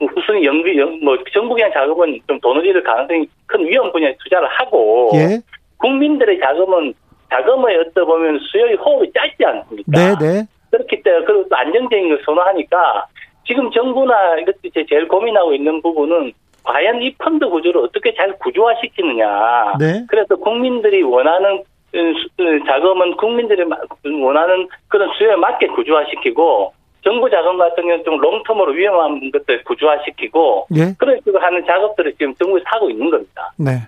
[0.00, 5.40] 후순위 연기, 뭐, 정부기관 자금은 좀 돈을 잃을 가능성이 큰 위험 분야에 투자를 하고, 예.
[5.78, 6.94] 국민들의 자금은,
[7.30, 9.90] 자금의 어떠 보면 수요의 호흡이 짧지 않습니까?
[9.90, 10.18] 네네.
[10.18, 10.46] 네.
[10.70, 13.06] 그렇기 때문에, 그리고 또 안정적인 걸 선호하니까,
[13.46, 16.32] 지금 정부나 이것도 제일 고민하고 있는 부분은,
[16.62, 19.74] 과연 이 펀드 구조를 어떻게 잘 구조화시키느냐.
[19.78, 20.04] 네.
[20.08, 21.62] 그래서 국민들이 원하는
[21.94, 23.64] 어, 어, 자금은 국민들이
[24.04, 30.94] 원하는 그런 수요에 맞게 구조화시키고, 정부 자금 같은 경우는 좀 롱텀으로 위험한 것들 구조화시키고 예?
[30.98, 33.52] 그런 식으로 하는 작업들을 지금 정부에서 하고 있는 겁니다.
[33.56, 33.82] 네.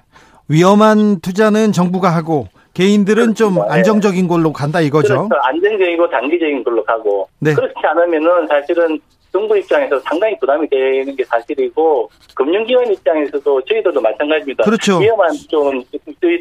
[0.48, 3.60] 위험한 투자는 정부가 하고 개인들은 좀 네.
[3.68, 5.28] 안정적인 걸로 간다 이거죠.
[5.28, 5.34] 그렇죠.
[5.42, 7.54] 안정적이고 단기적인 걸로 가고 네.
[7.54, 8.98] 그렇지 않으면은 사실은
[9.32, 14.64] 정부 입장에서 상당히 부담이 되는 게 사실이고 금융기관 입장에서도 저희들도 마찬가지입니다.
[14.64, 14.98] 그렇죠.
[14.98, 15.82] 위험한 좀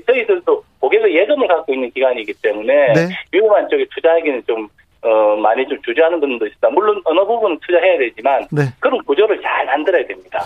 [0.07, 3.09] 저희들도 고객의 예금을 갖고 있는 기관이기 때문에 네.
[3.31, 4.67] 위험한 쪽에 투자하기는 좀
[5.01, 6.69] 어, 많이 좀 주저하는 분도 있습니다.
[6.71, 8.73] 물론 어느 부분은 투자해야 되지만 네.
[8.79, 10.43] 그런 구조를 잘 만들어야 됩니다.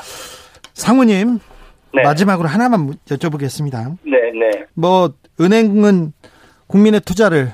[0.73, 1.39] 상무님
[1.93, 2.01] 네.
[2.03, 3.97] 마지막으로 하나만 여쭤보겠습니다.
[4.03, 4.65] 네, 네.
[4.73, 6.13] 뭐 은행은
[6.67, 7.51] 국민의 투자를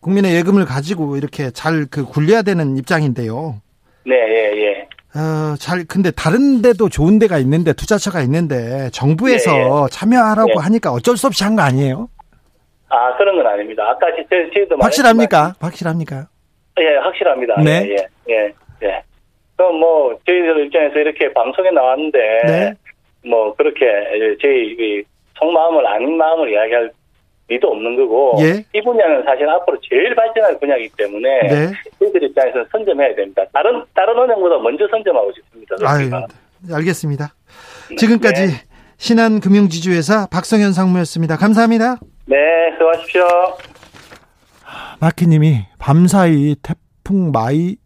[0.00, 3.60] 국민의 예금을 가지고 이렇게 잘 그 굴려야 되는 입장인데요.
[4.06, 4.88] 네, 예, 예.
[5.18, 9.88] 어, 잘 근데 다른 데도 좋은 데가 있는데 투자처가 있는데 정부에서 네, 예.
[9.90, 10.60] 참여하라고 네.
[10.60, 12.08] 하니까 어쩔 수 없이 한 거 아니에요?
[12.88, 13.84] 아, 그런 건 아닙니다.
[13.88, 15.54] 아까 제, 저희도 확실합니까?
[15.60, 16.26] 확실합니까?
[16.80, 17.60] 예, 확실합니다.
[17.62, 17.88] 네.
[17.90, 17.96] 예,
[18.28, 18.54] 예, 예.
[18.82, 19.02] 예.
[19.56, 22.74] 그럼 뭐, 저희들 입장에서 이렇게 방송에 나왔는데, 네.
[23.28, 23.84] 뭐, 그렇게
[24.40, 25.04] 저희
[25.38, 26.90] 속마음을 아닌 마음을 이야기할
[27.48, 28.64] 리도 없는 거고, 예.
[28.72, 31.72] 이 분야는 사실 앞으로 제일 발전할 분야이기 때문에, 네.
[31.98, 33.42] 저희들 입장에서 선점해야 됩니다.
[33.52, 35.76] 다른, 다른 은행보다 먼저 선점하고 싶습니다.
[35.84, 36.10] 아유,
[36.72, 37.34] 알겠습니다.
[37.90, 37.96] 네.
[37.96, 38.52] 지금까지 네.
[38.98, 41.36] 신한금융지주회사 박성현 상무였습니다.
[41.36, 41.96] 감사합니다.
[42.28, 42.36] 네,
[42.76, 43.24] 수고하십시오.
[45.00, 47.76] 마키님이 밤사이 태풍 마이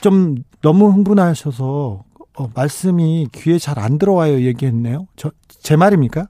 [0.00, 2.04] 좀 너무 흥분하셔서
[2.38, 5.06] 어, 말씀이 귀에 잘 안 들어와요 얘기했네요.
[5.16, 6.28] 저 제 말입니까?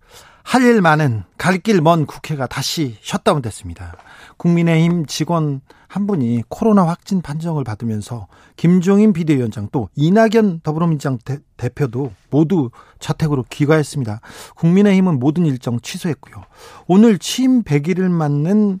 [0.43, 3.95] 할 일 많은 갈 길 먼 국회가 다시 셧다운 됐습니다.
[4.37, 12.11] 국민의힘 직원 한 분이 코로나 확진 판정을 받으면서 김종인 비대위원장 또 이낙연 더불어민주당 대, 표도
[12.29, 14.21] 모두 자택으로 귀가했습니다.
[14.55, 16.43] 국민의힘은 모든 일정 취소했고요.
[16.87, 18.79] 오늘 취임 100일을 맞는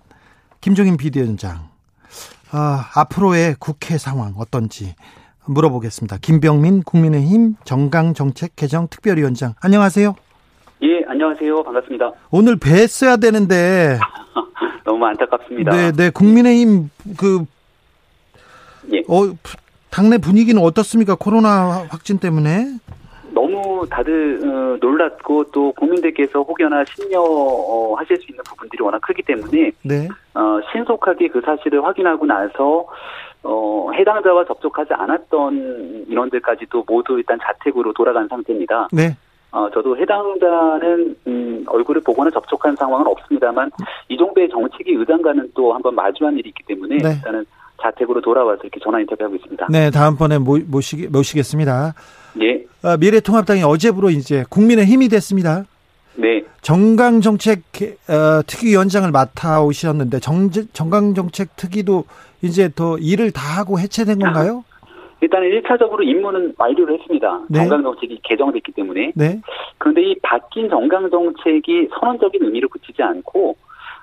[0.61, 1.69] 김종인 비대위원장
[2.51, 4.95] 아, 앞으로의 국회 상황 어떤지
[5.45, 6.17] 물어보겠습니다.
[6.21, 10.15] 김병민 국민의힘 정강정책 개정 특별위원장 안녕하세요.
[10.83, 11.63] 예, 안녕하세요.
[11.63, 12.11] 반갑습니다.
[12.31, 13.99] 오늘 뵀어야 되는데
[14.83, 15.71] 너무 안타깝습니다.
[15.71, 16.09] 네, 네.
[16.09, 16.89] 국민의힘
[17.19, 17.45] 그
[18.91, 18.99] 예.
[19.07, 19.31] 어,
[19.91, 21.15] 당내 분위기는 어떻습니까?
[21.15, 22.65] 코로나 확진 때문에?
[23.29, 30.07] 너무 다들 어, 놀랐고 또 국민들께서 혹여나 심려하실 수 있는 부분들이 워낙 크기 때문에 네.
[30.33, 32.87] 어, 신속하게 그 사실을 확인하고 나서
[33.43, 38.89] 어, 해당자와 접촉하지 않았던 인원들까지도 모두 일단 자택으로 돌아간 상태입니다.
[38.91, 39.15] 네.
[39.51, 43.69] 어, 저도 해당자는 음, 얼굴을 보거나 접촉한 상황은 없습니다만
[44.07, 47.13] 이 정도의 정책위 의장과는 또 한번 마주한 일이 있기 때문에 네.
[47.15, 47.45] 일단은
[47.81, 49.67] 자택으로 돌아와서 이렇게 전화 인터뷰하고 있습니다.
[49.69, 51.93] 네, 다음번에 모, 모시, 모시겠습니다.
[52.33, 52.63] 네.
[52.83, 55.65] 어, 미래통합당이 어제부로 이제 국민의 힘이 됐습니다.
[56.15, 56.43] 네.
[56.61, 57.63] 정강정책
[58.09, 62.05] 어, 특위위원장을 맡아 오셨는데 정, 정강정책 특위도
[62.41, 64.63] 이제 더 일을 다 하고 해체된 건가요?
[65.21, 67.41] 일단은 1차적으로 임무는 완료를 했습니다.
[67.49, 67.59] 네.
[67.59, 69.11] 정강정책이 개정됐기 때문에.
[69.15, 69.39] 네.
[69.77, 73.55] 그런데 이 바뀐 정강정책이 선언적인 의미를 붙이지 않고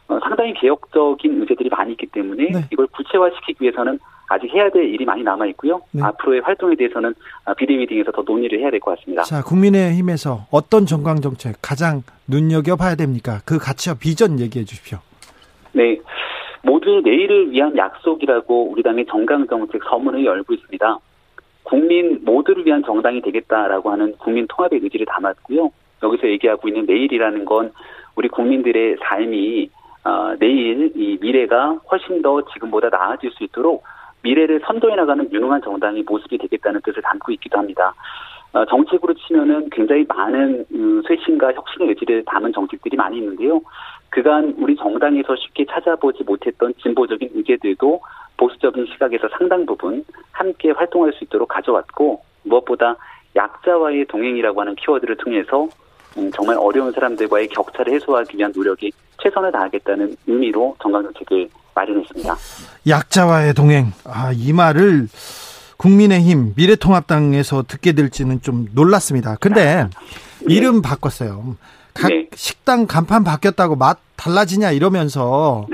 [0.09, 2.61] 어, 상당히 개혁적인 의제들이 많이 있기 때문에 네.
[2.73, 3.99] 이걸 구체화시키기 위해서는
[4.31, 5.81] 아직 해야 될 일이 많이 남아 있고요.
[5.91, 6.03] 네.
[6.03, 7.15] 앞으로의 활동에 대해서는
[7.47, 9.23] 아, 비대미팅에서 더 논의를 해야 될 것 같습니다.
[9.25, 13.41] 자, 국민의힘에서 어떤 정강 정책 가장 눈여겨 봐야 됩니까?
[13.45, 14.99] 그 가치와 비전 얘기해 주십시오.
[15.73, 15.99] 네.
[16.63, 20.99] 모두 내일을 위한 약속이라고 우리 당의 정강 정책 서문을 열고 있습니다.
[21.69, 25.71] 국민 모두를 위한 정당이 되겠다라고 하는 국민 통합의 의지를 담았고요.
[26.03, 27.73] 여기서 얘기하고 있는 내일이라는 건
[28.17, 29.69] 우리 국민들의 삶이
[30.05, 33.85] 어, 내일 이 미래가 훨씬 더 지금보다 나아질 수 있도록
[34.23, 37.95] 미래를 선도해 나가는 유능한 정당의 모습이 되겠다는 뜻을 담고 있기도 합니다.
[38.55, 43.61] 어, 정책으로 치면은 굉장히 많은 음, 쇄신과 혁신의 의지를 담은 정책들이 많이 있는데요.
[44.09, 48.01] 그간 우리 정당에서 쉽게 찾아보지 못했던 진보적인 의제들도
[48.39, 52.97] 보수적인 시각에서 상당 부분 함께 활동할 수 있도록 가져왔고 무엇보다
[53.37, 55.69] 약자와의 동행이라고 하는 키워드를 통해서
[56.17, 58.91] 음, 정말 어려운 사람들과의 격차를 해소하기 위한 노력이
[59.23, 62.35] 최선을 다하겠다는 의미로 정강정책을 마련했습니다.
[62.89, 63.93] 약자와의 동행.
[64.05, 65.09] 아, 이 말을
[65.77, 69.37] 국민의힘 미래통합당에서 듣게 될지는 좀 놀랐습니다.
[69.41, 69.91] 근데 네.
[70.49, 71.57] 이름 바꿨어요.
[71.95, 72.29] 각 네.
[72.35, 75.67] 식당 간판 바뀌었다고 맛 달라지냐 이러면서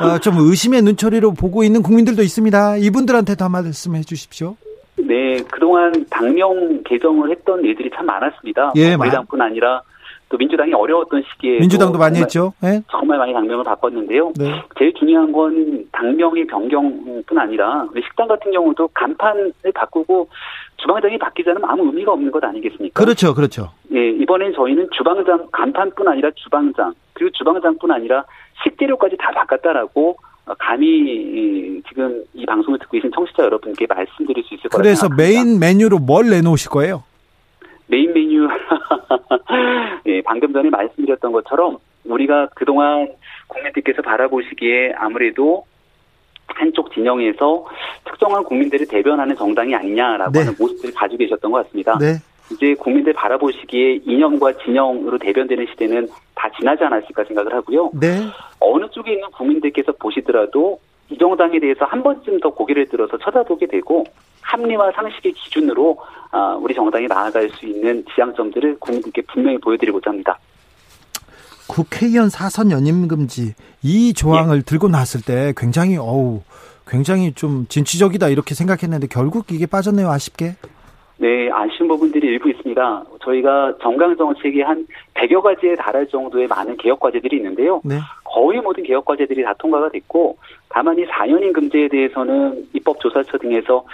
[0.00, 2.76] 어, 좀 의심의 눈초리로 보고 있는 국민들도 있습니다.
[2.76, 4.56] 이분들한테도 한 말씀 해 주십시오.
[4.96, 8.72] 네, 그동안 당명 개정을 했던 일들이 참 많았습니다.
[8.76, 9.82] 예, 뭐 당뿐 아니라
[10.28, 12.52] 또 민주당이 어려웠던 시기에 민주당도 많이 했죠.
[12.60, 12.82] 네?
[12.90, 14.32] 정말 많이 당명을 바꿨는데요.
[14.36, 14.62] 네.
[14.78, 20.28] 제일 중요한 건 당명의 변경뿐 아니라 식당 같은 경우도 간판을 바꾸고
[20.76, 23.02] 주방장이 바뀌자는 아무 의미가 없는 것 아니겠습니까?
[23.02, 23.70] 그렇죠, 그렇죠.
[23.94, 28.24] 예, 이번엔 저희는 주방장 간판뿐 아니라 주방장 그리고 주방장뿐 아니라
[28.62, 30.16] 식재료까지 다 바꿨다라고
[30.58, 35.22] 감히 지금 이 방송을 듣고 계신 청취자 여러분께 말씀드릴 수 있을 거라고 그래서 생각합니다.
[35.22, 37.04] 메인 메뉴로 뭘 내놓으실 거예요?
[37.86, 38.48] 메인 메뉴
[40.06, 43.08] 예, 방금 전에 말씀드렸던 것처럼 우리가 그동안
[43.48, 45.64] 국민들께서 바라보시기에 아무래도
[46.46, 47.66] 한쪽 진영에서
[48.04, 50.38] 특정한 국민들을 대변하는 정당이 아니냐라고 네.
[50.40, 51.98] 하는 모습들을 가지고 계셨던 것 같습니다.
[51.98, 52.14] 네.
[52.50, 57.90] 이제 국민들 바라보시기에 이념과 진영으로 대변되는 시대는 다 지나지 않았을까 생각을 하고요.
[57.94, 58.22] 네.
[58.60, 60.78] 어느 쪽에 있는 국민들께서 보시더라도
[61.10, 64.04] 이 정당에 대해서 한 번쯤 더 고개를 들어서 쳐다보게 되고
[64.42, 65.98] 합리와 상식의 기준으로
[66.30, 70.38] 아, 우리 정당이 나아갈 수 있는 지향점들을 국민들께 분명히 보여드리고자 합니다.
[71.66, 74.62] 국회의원 사선 연임 금지 이 조항을 예.
[74.62, 76.40] 들고 나왔을 때 굉장히 어우
[76.86, 80.56] 굉장히 좀 진취적이다 이렇게 생각했는데 결국 이게 빠졌네요 아쉽게.
[81.20, 83.04] 네, 아쉬운 부분들이 일부 있습니다.
[83.24, 87.80] 저희가 정강 정책이 한 100여 가지에 달할 정도의 많은 개혁 과제들이 있는데요.
[87.84, 87.98] 네.
[88.34, 90.36] 거의 모든 개혁 과제들이 다 통과가 됐고
[90.68, 93.84] 다만 이 4년인 금제에 대해서는 입법조사처 등에서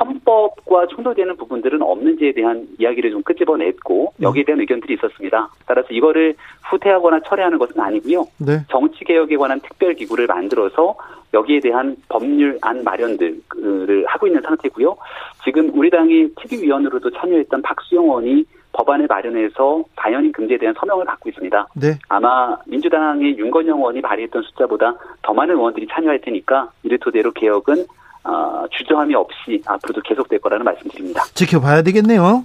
[0.00, 4.26] 헌법과 충돌되는 부분들은 없는지에 대한 이야기를 좀 끄집어냈고 네.
[4.26, 5.50] 여기에 대한 의견들이 있었습니다.
[5.66, 6.34] 따라서 이거를
[6.70, 8.24] 후퇴하거나 철회하는 것은 아니고요.
[8.38, 8.60] 네.
[8.70, 10.96] 정치 개혁에 관한 특별 기구를 만들어서
[11.34, 14.96] 여기에 대한 법률안 마련들을 하고 있는 상태고요.
[15.44, 21.68] 지금 우리 당이 특위위원으로도 참여했던 박수영 의원이 법안을 마련해서 자연인 금지에 대한 서명을 받고 있습니다.
[21.74, 21.98] 네.
[22.08, 27.86] 아마 민주당의 윤건영 의원이 발의했던 숫자보다 더 많은 의원들이 참여할 테니까 이를 토대로 개혁은
[28.24, 31.24] 어, 주저함이 없이 앞으로도 계속될 거라는 말씀드립니다.
[31.34, 32.44] 지켜봐야 되겠네요.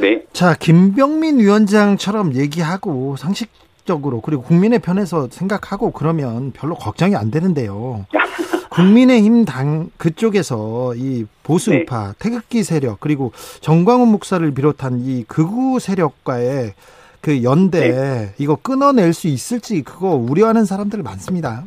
[0.00, 0.22] 네.
[0.32, 3.50] 자, 김병민 위원장처럼 얘기하고 상식
[3.84, 8.04] 적으로 그리고 국민의 편에서 생각하고 그러면 별로 걱정이 안 되는데요.
[8.76, 12.12] 국민의힘 당 그쪽에서 이 보수파 네.
[12.18, 16.74] 태극기 세력 그리고 정광훈 목사를 비롯한 이 극우 세력과의
[17.22, 18.34] 그 연대 네.
[18.38, 21.62] 이거 끊어낼 수 있을지 그거 우려하는 사람들 많습니다.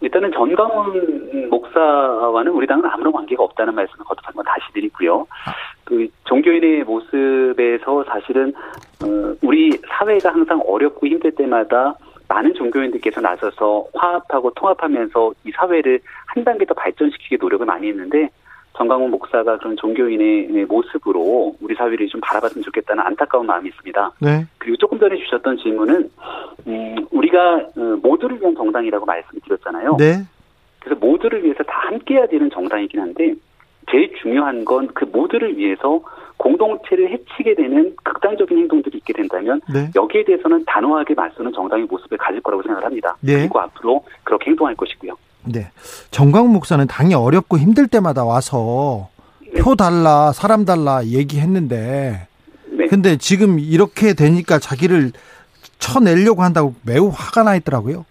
[0.00, 5.26] 일단은 전광훈 목사와는 우리 당은 아무런 관계가 없다는 말씀을 거듭 한번 다시 드리고요.
[5.46, 5.52] 아.
[5.84, 8.52] 그 종교인의 모습에서 사실은
[9.04, 11.94] 어, 우리 사회가 항상 어렵고 힘들 때마다
[12.30, 18.30] 많은 종교인들께서 나서서 화합하고 통합하면서 이 사회를 한 단계 더 발전시키기 노력을 많이 했는데
[18.76, 24.12] 정강훈 목사가 그런 종교인의 모습으로 우리 사회를 좀 바라봤으면 좋겠다는 안타까운 마음이 있습니다.
[24.20, 24.46] 네.
[24.58, 26.10] 그리고 조금 전에 주셨던 질문은
[26.68, 29.96] 음, 우리가 어, 모두를 위한 정당이라고 말씀드렸잖아요.
[29.98, 30.24] 네.
[30.78, 33.34] 그래서 모두를 위해서 다 함께해야 되는 정당이긴 한데
[33.90, 36.00] 제일 중요한 건 그 모두를 위해서
[36.36, 39.90] 공동체를 해치게 되는 극단적인 행동들이 있게 된다면 네.
[39.94, 43.16] 여기에 대해서는 단호하게 맞서는 정당의 모습을 가질 거라고 생각을 합니다.
[43.20, 43.34] 네.
[43.40, 45.14] 그리고 앞으로 그렇게 행동할 것이고요.
[45.44, 45.70] 네.
[46.10, 49.08] 정광훈 목사는 당이 어렵고 힘들 때마다 와서
[49.52, 49.60] 네.
[49.60, 52.26] 표 달라, 사람 달라 얘기했는데
[52.70, 52.86] 네.
[52.86, 55.12] 근데 지금 이렇게 되니까 자기를
[55.78, 58.04] 쳐내려고 한다고 매우 화가 나 있더라고요.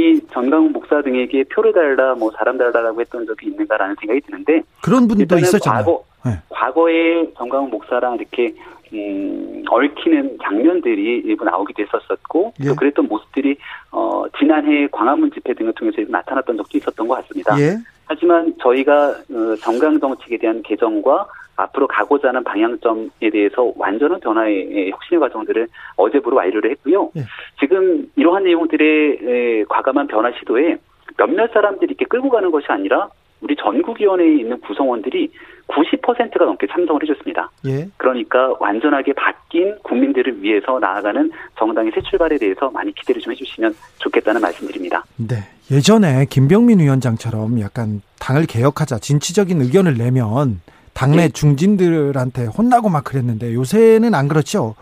[0.00, 5.06] 당이 전광훈 목사 등에게 표를 달라, 뭐 사람 달라라고 했던 적이 있는가라는 생각이 드는데 그런
[5.06, 5.84] 분도 있었잖아요.
[5.84, 6.32] 과거, 네.
[6.48, 8.54] 과거에 전광훈 목사랑 이렇게
[8.92, 12.68] 음, 얽히는 장면들이 일부 나오기도 했었었고 예.
[12.68, 13.56] 또 그랬던 모습들이
[13.92, 17.58] 어, 지난해 광화문 집회 등을 통해서 나타났던 적도 있었던 것 같습니다.
[17.60, 17.76] 예.
[18.06, 21.28] 하지만 저희가 어, 정강 정책에 대한 개정과
[21.62, 27.10] 앞으로 가고자 하는 방향점에 대해서 완전한 변화의 혁신의 과정들을 어제부로 완료를 했고요.
[27.16, 27.22] 예.
[27.58, 30.76] 지금 이러한 내용들의 과감한 변화 시도에
[31.16, 33.08] 몇몇 사람들이 이렇게 끌고 가는 것이 아니라
[33.40, 35.30] 우리 전국위원회에 있는 구성원들이
[35.68, 37.50] 90%가 넘게 참석을 해줬습니다.
[37.66, 37.88] 예.
[37.96, 44.40] 그러니까 완전하게 바뀐 국민들을 위해서 나아가는 정당의 새 출발에 대해서 많이 기대를 좀 해주시면 좋겠다는
[44.40, 45.04] 말씀드립니다.
[45.16, 45.36] 네.
[45.70, 50.60] 예전에 김병민 위원장처럼 약간 당을 개혁하자 진취적인 의견을 내면
[50.94, 51.28] 당내 네.
[51.28, 54.74] 중진들한테 혼나고 막 그랬는데 요새는 안 그렇죠?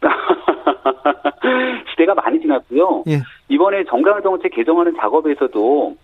[1.90, 3.04] 시대가 많이 지났고요.
[3.08, 3.22] 예.
[3.48, 5.96] 이번에 정강정책 개정하는 작업에서도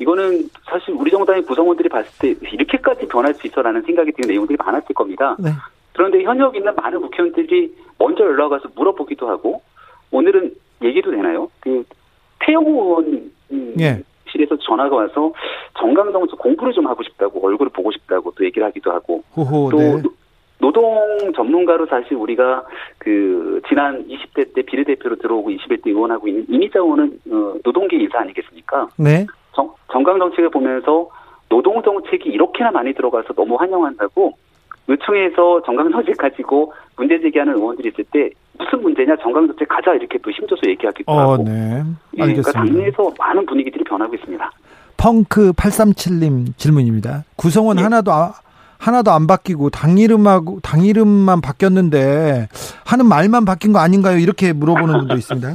[0.00, 4.94] 이거는 사실 우리 정당의 구성원들이 봤을 때 이렇게까지 변할 수 있어라는 생각이 드는 내용들이 많았을
[4.94, 5.36] 겁니다.
[5.38, 5.50] 네.
[5.92, 9.62] 그런데 현역 있는 많은 국회의원들이 먼저 연락 와서 물어보기도 하고
[10.10, 11.48] 오늘은 얘기도 되나요?
[11.60, 11.84] 그
[12.40, 13.30] 태영호 의원
[13.80, 14.02] 예.
[14.34, 15.32] 실에서 전화가 와서
[15.78, 20.02] 정강정책 공부를 좀 하고 싶다고 얼굴을 보고 싶다고 또 얘기를 하기도 하고 호호, 또 네.
[20.58, 22.64] 노동 전문가로 사실 우리가
[22.98, 28.88] 그 지난 20대 때 비례대표로 들어오고 21대 의원하고 있는 이미자 의원은 어, 노동계 인사 아니겠습니까?
[28.98, 29.26] 네.
[29.54, 31.08] 정, 정강 정책을 보면서
[31.48, 34.32] 노동 정책이 이렇게나 많이 들어가서 너무 환영한다고
[34.86, 40.18] 의총에서 정강 정책 가지고 문제 제기하는 의원들이 있을 때 무슨 문제냐 정강 정책 가자 이렇게
[40.18, 41.44] 또 힘줘서 얘기하기도 어, 하고.
[41.44, 41.82] 네.
[42.14, 44.50] 예, 그러니까 당내에서 많은 분위기들이 변하고 있습니다.
[44.96, 47.24] 펑크 837님 질문입니다.
[47.36, 47.82] 구성원 네.
[47.82, 48.34] 하나도 아,
[48.78, 52.48] 하나도 안 바뀌고 당 이름하고 당 이름만 바뀌었는데
[52.84, 54.18] 하는 말만 바뀐 거 아닌가요?
[54.18, 55.54] 이렇게 물어보는 분도 있습니다.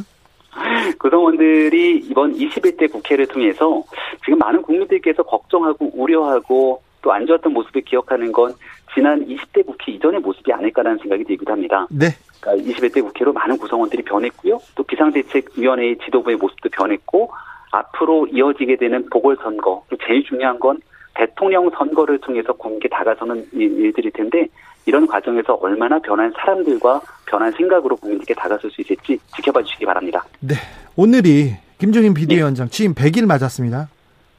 [1.00, 3.84] 구성원들이 이번 21대 국회를 통해서
[4.26, 8.54] 지금 많은 국민들께서 걱정하고 우려하고 또 안 좋았던 모습을 기억하는 건
[8.94, 11.88] 지난 20대 국회 이전의 모습이 아닐까라는 생각이 들기도 합니다.
[11.90, 12.08] 네.
[12.40, 14.60] 그러니까 21대 국회로 많은 구성원들이 변했고요.
[14.76, 17.32] 또 비상대책위원회의 지도부의 모습도 변했고
[17.72, 20.80] 앞으로 이어지게 되는 보궐선거 또 제일 중요한 건
[21.16, 24.48] 대통령 선거를 통해서 공개 다가서는 일들일 텐데
[24.86, 30.24] 이런 과정에서 얼마나 변한 사람들과 변한 생각으로 국민들께 다가설 수 있을지 지켜봐 주시기 바랍니다.
[30.40, 30.56] 네.
[30.96, 32.72] 오늘이 김종인 비대위원장 네.
[32.72, 33.90] 취임 100일 맞았습니다.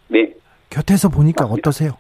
[0.09, 0.35] 네.
[0.71, 1.69] 곁에서 보니까 맞습니다.
[1.69, 1.93] 어떠세요?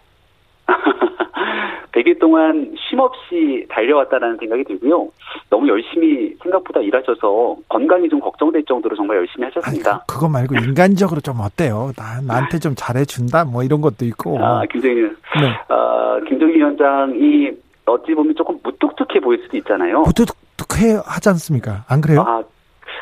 [2.20, 5.08] 100일 동안 쉼없이 달려왔다는 생각이 들고요.
[5.48, 9.90] 너무 열심히 생각보다 일하셔서 건강이 좀 걱정될 정도로 정말 열심히 하셨습니다.
[9.90, 11.90] 아니, 그거 말고 인간적으로 좀 어때요?
[11.96, 13.44] 나, 나한테 좀 잘해준다?
[13.46, 14.38] 뭐 이런 것도 있고.
[14.38, 15.48] 아, 김정일, 네.
[15.68, 17.50] 아, 김정일 위원장이
[17.86, 20.02] 어찌 보면 조금 무뚝뚝해 보일 수도 있잖아요.
[20.02, 21.84] 무뚝뚝해 하지 않습니까?
[21.88, 22.20] 안 그래요?
[22.20, 22.42] 아,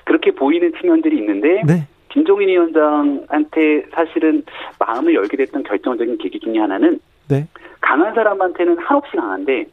[0.05, 1.87] 그렇게 보이는 측면들이 있는데 네.
[2.11, 4.43] 김종인 위원장한테 사실은
[4.79, 7.47] 마음을 열게 됐던 결정적인 계기 중에 하나는 네.
[7.81, 9.67] 강한 사람한테는 한없이 강한데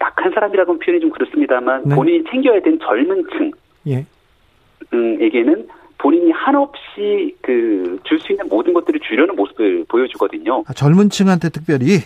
[0.00, 1.94] 약한 사람이라고 표현이 좀 그렇습니다만 네.
[1.94, 3.50] 본인이 챙겨야 되는 젊은 층
[3.86, 4.06] 예.
[4.92, 10.64] 음, 에게는 본인이 한없이 그 줄 수 있는 모든 것들을 주려는 모습을 보여주거든요.
[10.66, 11.98] 아, 젊은 층한테 특별히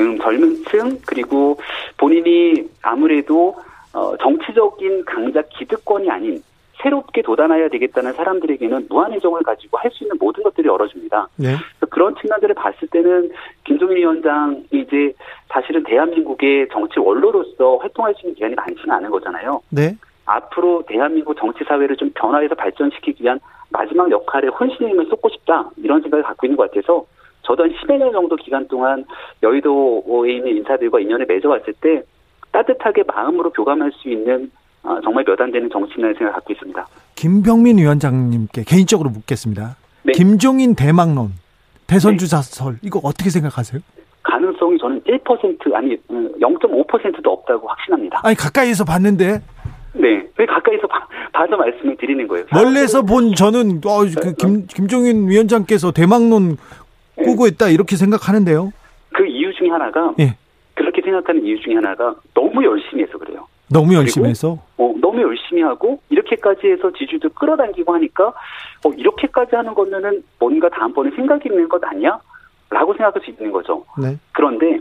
[0.00, 1.58] 음, 젊은 층 그리고
[1.98, 3.56] 본인이 아무래도
[3.92, 6.42] 어, 정치적인 강자 기득권이 아닌
[6.82, 11.28] 새롭게 도단해야 되겠다는 사람들에게는 무한 애정을 가지고 할 수 있는 모든 것들을 열어줍니다.
[11.36, 11.56] 네.
[11.90, 13.30] 그런 측면들을 봤을 때는
[13.64, 15.12] 김종인 위원장이 이제
[15.48, 19.60] 사실은 대한민국의 정치 원로로서 활동할 수 있는 기간이 많지는 않은 거잖아요.
[19.68, 19.94] 네.
[20.24, 23.38] 앞으로 대한민국 정치 사회를 좀 변화해서 발전시키기 위한
[23.70, 27.04] 마지막 역할에 혼신의 힘을 쏟고 싶다 이런 생각을 갖고 있는 것 같아서
[27.42, 29.04] 저도 한 10여 년 정도 기간 동안
[29.42, 32.02] 여의도에 있는 인사들과 인연을 맺어왔을 때
[32.52, 34.61] 따뜻하게 마음으로 교감할 수 있는 어,
[35.04, 36.86] 정말 몇 안 되는 정치인이라는 생각을 갖고 있습니다.
[37.14, 39.76] 김병민 위원장님께 개인적으로 묻겠습니다.
[40.02, 40.12] 네.
[40.12, 41.32] 김종인 대망론,
[41.86, 42.78] 대선 주자설 네.
[42.82, 43.80] 이거 어떻게 생각하세요?
[44.22, 48.20] 가능성이 저는 1% 아니 0.5%도 어, 없다고 확신합니다.
[48.24, 49.40] 아니 가까이에서 봤는데
[49.94, 52.46] 네, 왜 가까이서 봐, 봐서 말씀을 드리는 거예요.
[52.52, 56.56] 멀리서 본 저는 어, 그 김, 김종인 위원장께서 대망론
[57.16, 58.72] 꾸고 있다 이렇게 생각하는데요.
[59.12, 60.36] 그 이유 중에 하나가 예.
[60.74, 63.46] 그렇게 생각하는 이유 중에 하나가 너무 열심히 해서 그래요.
[63.72, 68.28] 너무 열심히 해서 어, 너무 열심히 하고 이렇게까지 해서 지지도 끌어당기고 하니까
[68.84, 72.18] 어, 이렇게까지 하는 거면은 뭔가 다음번에 생각이 있는 것 아니야?
[72.70, 73.84] 라고 생각할 수 있는 거죠.
[74.00, 74.16] 네.
[74.32, 74.78] 그런데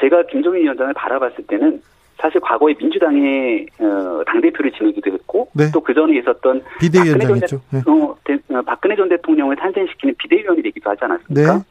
[0.00, 1.82] 제가 김종인 위원장을 바라봤을 때는
[2.20, 5.70] 사실 과거에 민주당의 어, 당대표를 지내기도 했고 네.
[5.72, 7.60] 또 그 전에 있었던 비대위원장이죠.
[7.70, 7.78] 네.
[7.86, 11.58] 어, 대, 어, 박근혜 전 대통령을 탄생시키는 비대위원이 되기도 하지 않았습니까?
[11.58, 11.62] 네.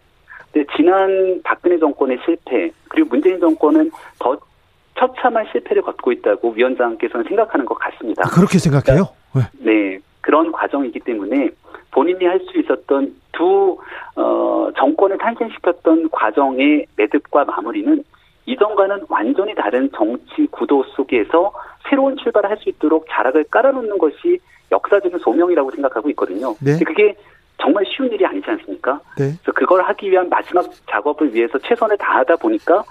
[0.52, 4.38] 근데 지난 박근혜 정권의 실패 그리고 문재인 정권은 더
[4.98, 8.24] 처참한 실패를 겪고 있다고 위원장께서는 생각하는 것 같습니다.
[8.26, 9.10] 아, 그렇게 생각해요?
[9.36, 9.42] 네.
[9.60, 11.50] 네, 그런 과정이기 때문에
[11.92, 13.78] 본인이 할 수 있었던 두
[14.16, 18.04] 어, 정권을 탄생시켰던 과정의 매듭과 마무리는
[18.46, 21.52] 이전과는 완전히 다른 정치 구도 속에서
[21.90, 24.40] 새로운 출발을 할 수 있도록 자락을 깔아놓는 것이
[24.72, 26.56] 역사적인 소명이라고 생각하고 있거든요.
[26.62, 26.78] 네.
[26.84, 27.16] 그게
[27.60, 28.94] 정말 쉬운 일이 아니지 않습니까?
[29.18, 29.32] 네.
[29.42, 32.84] 그래서 그걸 하기 위한 마지막 작업을 위해서 최선을 다하다 보니까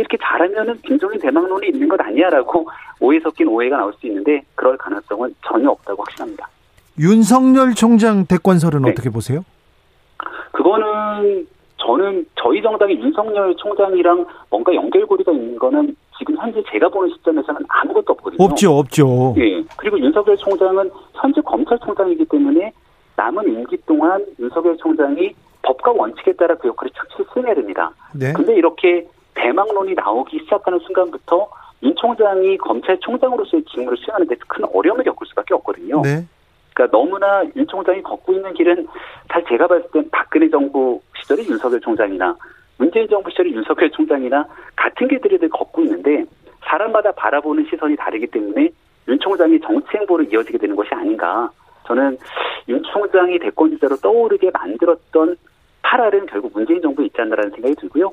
[0.00, 2.68] 이렇게 잘하면은 김종인 대망론이 있는 것 아니야라고
[3.00, 6.48] 오해 섞인 오해가 나올 수 있는데 그럴 가능성은 전혀 없다고 확신합니다.
[6.98, 8.90] 윤석열 총장 대권설은 네.
[8.90, 9.44] 어떻게 보세요?
[10.52, 11.46] 그거는
[11.76, 18.12] 저는 저희 정당의 윤석열 총장이랑 뭔가 연결고리가 있는 거는 지금 현재 제가 보는 시점에서는 아무것도
[18.14, 18.44] 없거든요.
[18.44, 19.34] 없죠, 없죠.
[19.38, 19.62] 예.
[19.76, 22.72] 그리고 윤석열 총장은 현재 검찰총장이기 때문에
[23.16, 25.32] 남은 임기 동안 윤석열 총장이
[25.62, 27.92] 법과 원칙에 따라 그 역할을 착실히 수행해야 됩니다.
[28.12, 28.32] 네.
[28.32, 29.06] 근데 이렇게
[29.42, 31.48] 대망론이 나오기 시작하는 순간부터
[31.82, 36.02] 윤 총장이 검찰총장으로서의 직무를 수행하는 데 큰 어려움을 겪을 수밖에 없거든요.
[36.02, 36.24] 네.
[36.74, 38.86] 그러니까 너무나 윤 총장이 걷고 있는 길은
[39.32, 42.34] 사실 제가 봤을 땐 박근혜 정부 시절의 윤석열 총장이나
[42.78, 44.44] 문재인 정부 시절의 윤석열 총장이나
[44.76, 46.24] 같은 길들을 걷고 있는데
[46.64, 48.68] 사람마다 바라보는 시선이 다르기 때문에
[49.08, 51.50] 윤 총장이 정치 행보로 이어지게 되는 것이 아닌가.
[51.86, 52.18] 저는
[52.68, 55.36] 윤 총장이 대권 주자로 떠오르게 만들었던
[55.82, 58.12] 파랄은 결국 문재인 정부에 있지 않나라는 생각이 들고요.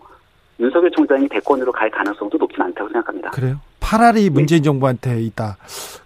[0.59, 3.31] 윤석열 총장이 대권으로 갈 가능성도 높진 않다고 생각합니다.
[3.31, 3.59] 그래요?
[3.79, 5.57] 파랄이 문재인 정부한테 있다.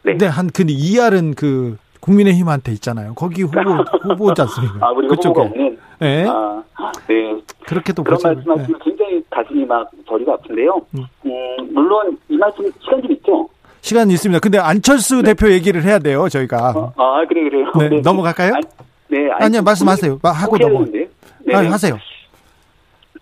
[0.04, 0.12] 네.
[0.14, 3.14] 근데 한그 이알은 그 국민의힘한테 있잖아요.
[3.14, 3.60] 거기 후보
[4.04, 4.88] 후보지 않습니까?
[4.88, 5.78] 아, 우리 후보가 없는.
[6.00, 6.26] 네.
[6.28, 6.64] 아,
[7.08, 7.42] 네.
[7.68, 8.28] 그렇게도 그런 보죠.
[8.30, 10.82] 말씀하시면 굉장히 가슴이 막 저리가 아픈데요.
[10.96, 11.04] 음.
[11.26, 13.50] 음, 물론 이 말씀 시간 좀 있죠.
[13.82, 14.40] 시간이 있습니다.
[14.40, 16.72] 근데 안철수 대표 얘기를 해야 돼요, 저희가.
[16.76, 17.72] 어, 아 그래 그래요.
[17.78, 18.54] 네, 넘어갈까요?
[18.56, 18.60] 아,
[19.08, 19.30] 네.
[19.40, 20.20] 아니요, 말씀하세요.
[20.22, 20.86] 마- 하고 넘어.
[20.86, 21.08] 네.
[21.54, 21.98] 아, 하세요.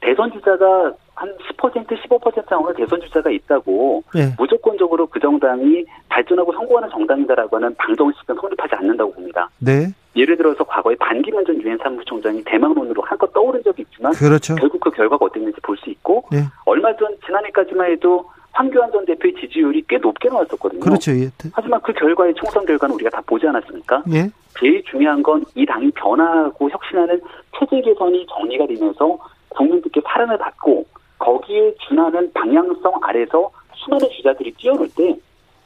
[0.01, 4.33] 대선 주자가 한 10% 15% 정도 대선 주자가 있다고 예.
[4.37, 9.49] 무조건적으로 그 정당이 발전하고 성공하는 정당이다라고 하는 방정식은 성립하지 않는다고 봅니다.
[9.57, 9.87] 네.
[10.15, 14.53] 예를 들어서 과거에 반기문 전 유엔 사무총장이 대망론으로 한껏 떠오른 적이 있지만 그렇죠.
[14.55, 16.43] 결국 그 결과가 어땠는지 볼 수 있고 예.
[16.65, 20.81] 얼마 전 지난해까지만 해도 황교안 전 대표의 지지율이 꽤 높게 나왔었거든요.
[20.81, 21.11] 그렇죠.
[21.13, 21.29] 예.
[21.51, 24.03] 하지만 그 결과의 총선 결과는 우리가 다 보지 않았습니까?
[24.13, 24.29] 예.
[24.59, 27.19] 제일 중요한 건 이 당이 변화하고 혁신하는
[27.59, 29.17] 체제 개선이 정리가 되면서
[29.49, 30.85] 국민들께 사랑을 받고
[31.19, 35.15] 거기에 준하는 방향성 아래서 수많은 주자들이 뛰어놀 때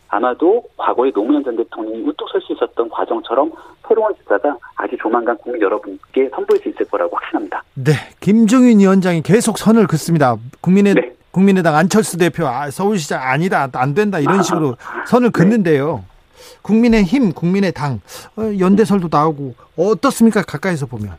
[0.09, 3.51] 아마도 과거에 노무현 전 대통령이 우뚝 설 수 있었던 과정처럼
[3.87, 7.63] 새로운 주자가 아주 조만간 국민 여러분께 선보일 수 있을 거라고 확신합니다.
[7.75, 7.93] 네.
[8.19, 10.35] 김종인 위원장이 계속 선을 긋습니다.
[10.59, 11.13] 국민의 네.
[11.31, 14.75] 국민의당 안철수 대표 아, 서울시장 아니다 안 된다 이런 식으로
[15.07, 16.03] 선을 긋는데요.
[16.61, 18.01] 국민의힘, 국민의당
[18.35, 20.41] 어, 연대설도 나오고 어떻습니까?
[20.43, 21.15] 가까이서 보면.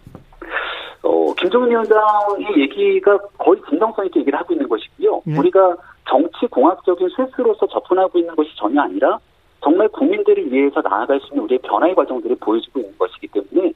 [1.42, 5.22] 어, 김정은 위원장의 얘기가 거의 진정성 있게 얘기를 하고 있는 것이고요.
[5.26, 5.38] 예.
[5.38, 5.76] 우리가
[6.08, 9.18] 정치 공학적인 실수로서 접근하고 있는 것이 전혀 아니라
[9.62, 13.72] 정말 국민들을 위해서 나아갈 수 있는 우리의 변화의 과정들을 보여주고 있는 것이기 때문에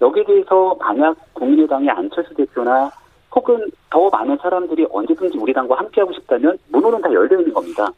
[0.00, 2.90] 여기에 대해서 만약 국민의당의 안철수 대표나
[3.34, 7.90] 혹은 더 많은 사람들이 언제든지 우리 당과 함께하고 싶다면 문호는 다 열려 있는 겁니다.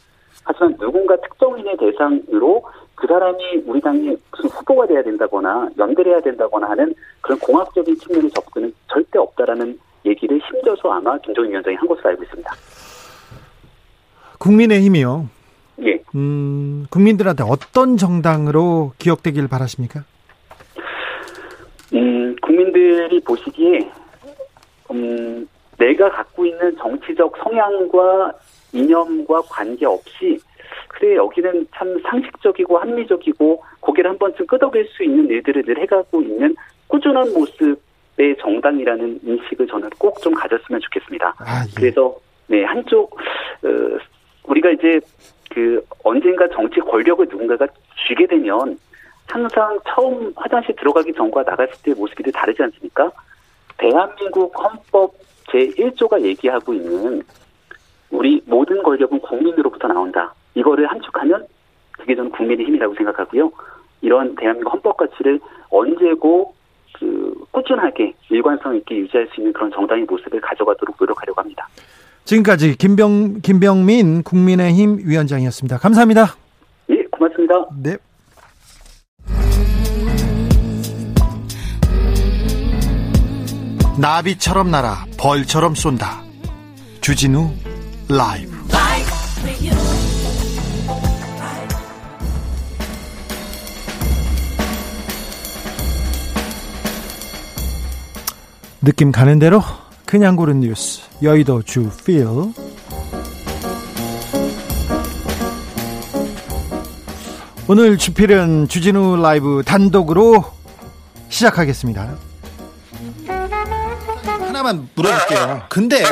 [0.45, 2.62] 하지만 누군가 특정인의 대상으로
[2.95, 8.31] 그 사람이 우리 당의 무슨 후보가 돼야 된다거나 연대를 해야 된다거나 하는 그런 공학적인 측면의
[8.31, 12.51] 접근은 절대 없다라는 얘기를 힘줘서 아마 김종인 위원장이 한 것으로 알고 있습니다.
[14.38, 15.28] 국민의힘이요.
[15.82, 16.01] 예.
[16.14, 20.05] 음, 국민들한테 어떤 정당으로 기억되길 바라십니까?
[21.95, 23.90] 음, 국민들이 보시기에,
[24.92, 28.32] 음, 내가 갖고 있는 정치적 성향과
[28.72, 30.38] 이념과 관계없이,
[30.88, 36.55] 그래, 여기는 참 상식적이고 합리적이고, 고개를 한 번쯤 끄덕일 수 있는 일들을 늘 해가고 있는
[36.86, 37.80] 꾸준한 모습
[38.17, 41.35] 의 정당이라는 인식을 저는 꼭 좀 가졌으면 좋겠습니다.
[41.39, 41.71] 아, 예.
[41.75, 42.15] 그래서
[42.47, 43.69] 네 한쪽 어,
[44.45, 45.01] 우리가 이제
[45.51, 47.67] 그 언젠가 정치 권력을 누군가가
[48.07, 48.79] 쥐게 되면
[49.27, 53.11] 항상 처음 화장실 들어가기 전과 나갔을 때의 모습이 늘 다르지 않습니까?
[53.79, 55.12] 대한민국 헌법
[55.49, 57.23] 제1조가 얘기하고 있는
[58.11, 60.33] 우리 모든 권력은 국민으로부터 나온다.
[60.55, 61.47] 이거를 함축하면
[61.93, 63.51] 그게 저는 국민의 힘이라고 생각하고요.
[64.03, 65.41] 이런 대한민국 헌법 가치를
[65.71, 66.55] 언제고
[66.99, 71.68] 그 꾸준하게 일관성 있게 유지할 수 있는 그런 정당의 모습을 가져가도록 노력하려고 합니다.
[72.24, 75.78] 지금까지 김병 김병민 국민의힘 위원장이었습니다.
[75.78, 76.34] 감사합니다.
[76.90, 77.55] 예, 고맙습니다.
[77.82, 77.97] 네.
[84.01, 86.22] 나비처럼 날아 벌처럼 쏜다.
[87.01, 87.51] 주진우
[88.09, 88.53] 라이브.
[98.85, 99.62] 느낌 가는 대로
[100.05, 102.26] 그냥 고른 뉴스 여의도 주필
[107.66, 110.53] 오늘 주필은 주진우 라이브 단독으로
[111.30, 112.14] 시작하겠습니다.
[114.28, 115.62] 하나만 물어볼게요.
[115.70, 116.05] 근데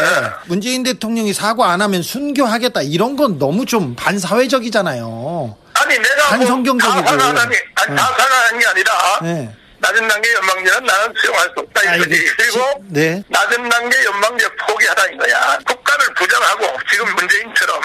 [0.47, 5.57] 문재인 대통령이 사과 안 하면 순교하겠다 이런 건 너무 좀 반사회적이잖아요.
[5.75, 7.03] 아니 내가 반성경적이고.
[7.03, 8.93] 뭐다 사과하는 게 아니 다 사과하는 게 아니라
[9.23, 9.55] 네.
[9.83, 12.15] 낮은 단계 연방제는 나는 수용할 수 없다 아, 이거지.
[12.15, 13.23] 이거 그리고 지- 네.
[13.29, 15.59] 낮은 단계 연방제 포기하라 이거야.
[15.67, 17.81] 국가를 부정하고 지금 문재인처럼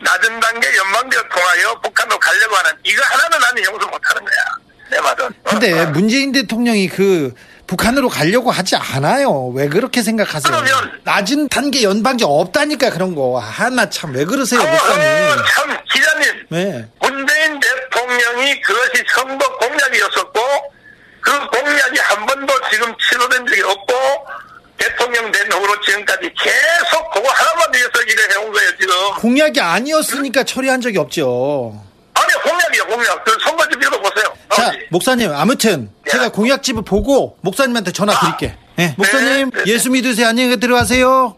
[0.00, 4.44] 낮은 단계 연방제를 통하여 북한으로 가려고 하는 이거 하나는 나는 용서 못하는 거야.
[4.90, 5.26] 내 말은.
[5.26, 5.86] 어, 근데 어.
[5.86, 7.34] 문재인 대통령이 그
[7.66, 9.46] 북한으로 가려고 하지 않아요.
[9.54, 10.52] 왜 그렇게 생각하세요?
[10.52, 13.38] 그러면- 낮은 단계 연방제 없다니까 그런 거.
[13.38, 15.00] 하나 참 왜 그러세요, 어, 목사님?
[15.40, 16.88] 어, 참 기자님 네.
[17.00, 20.40] 문재인 대통령이 그것이 선거 공약이었었고
[21.22, 23.94] 그 공약이 한 번도 지금 치료된 적이 없고
[24.76, 30.80] 대통령 된 후로 지금까지 계속 그거 하나만 위해서 일을 해온 거예요 지금 공약이 아니었으니까 처리한
[30.80, 31.80] 적이 없죠.
[32.14, 34.78] 아니 공약이요 공약 그 선거집 읽어보세요 자, 아버지.
[34.90, 36.28] 목사님, 아무튼 제가 야.
[36.30, 38.56] 공약집을 보고 목사님한테 전화 드릴게.
[38.76, 40.26] 네, 목사님, 네, 네, 예수 믿으세요.
[40.26, 41.36] 안녕히 들어가세요.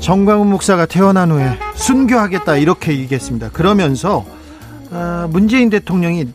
[0.00, 3.50] 정광훈 목사가 태어난 후에 순교하겠다 이렇게 얘기했습니다.
[3.50, 4.37] 그러면서 아,
[5.28, 6.32] 문재인 대통령이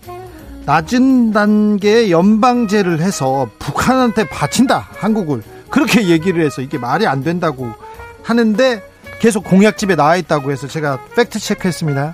[0.65, 7.71] 낮은 단계의 연방제를 해서 북한한테 바친다 한국을 그렇게 얘기를 해서 이게 말이 안 된다고
[8.23, 8.81] 하는데
[9.19, 12.13] 계속 공약집에 나와 있다고 해서 제가 팩트 체크했습니다.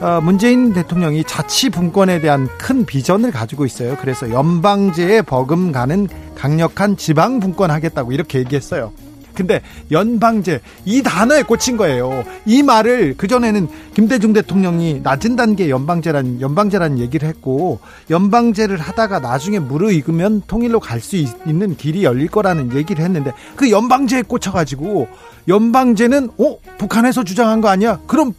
[0.00, 3.96] 어, 문재인 대통령이 자치 분권에 대한 큰 비전을 가지고 있어요.
[4.00, 8.92] 그래서 연방제에 버금가는 강력한 지방 분권 하겠다고 이렇게 얘기했어요.
[9.34, 9.60] 근데
[9.90, 12.24] 연방제 이 단어에 꽂힌 거예요.
[12.46, 19.58] 이 말을 그 전에는 김대중 대통령이 낮은 단계 연방제란 연방제라는 얘기를 했고 연방제를 하다가 나중에
[19.58, 25.08] 무르익으면 통일로 갈 수 있는 길이 열릴 거라는 얘기를 했는데 그 연방제에 꽂혀 가지고
[25.48, 27.98] 연방제는 어 북한에서 주장한 거 아니야?
[28.06, 28.34] 그럼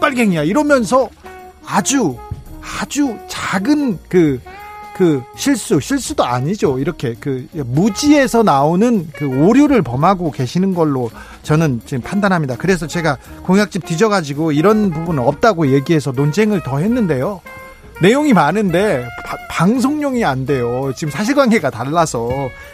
[0.00, 1.10] 빨갱이야 이러면서
[1.66, 2.16] 아주
[2.80, 4.40] 아주 작은 그
[5.00, 6.78] 그 실수 실수도 아니죠.
[6.78, 11.10] 이렇게 그 무지에서 나오는 그 오류를 범하고 계시는 걸로
[11.42, 12.56] 저는 지금 판단합니다.
[12.58, 17.40] 그래서 제가 공약집 뒤져가지고 이런 부분은 없다고 얘기해서 논쟁을 더 했는데요.
[18.02, 20.92] 내용이 많은데 바- 방송용이 안 돼요.
[20.94, 22.28] 지금 사실관계가 달라서.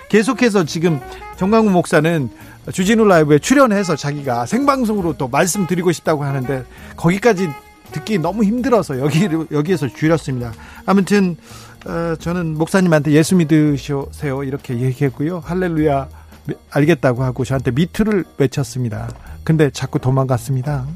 [0.09, 0.99] 계속해서 지금
[1.37, 2.29] 정강훈 목사는
[2.73, 6.65] 주진우 라이브에 출연해서 자기가 생방송으로 또 말씀드리고 싶다고 하는데
[6.97, 7.49] 거기까지
[7.93, 10.53] 듣기 너무 힘들어서 여기 여기에서 줄였습니다.
[10.87, 11.66] 아무튼 어,
[12.19, 15.41] 저는 목사님한테 예수 믿으세요 이렇게 얘기했고요.
[15.41, 16.09] 할렐루야
[16.71, 19.09] 알겠다고 하고 저한테 미투를 외쳤습니다.
[19.45, 20.87] 근데 자꾸 도망갔습니다.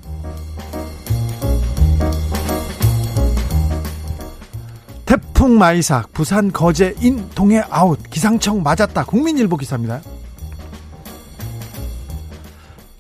[5.07, 10.01] 태풍 마이삭 부산 거제 in 동해 아웃 기상청 맞았다 국민일보 기사입니다.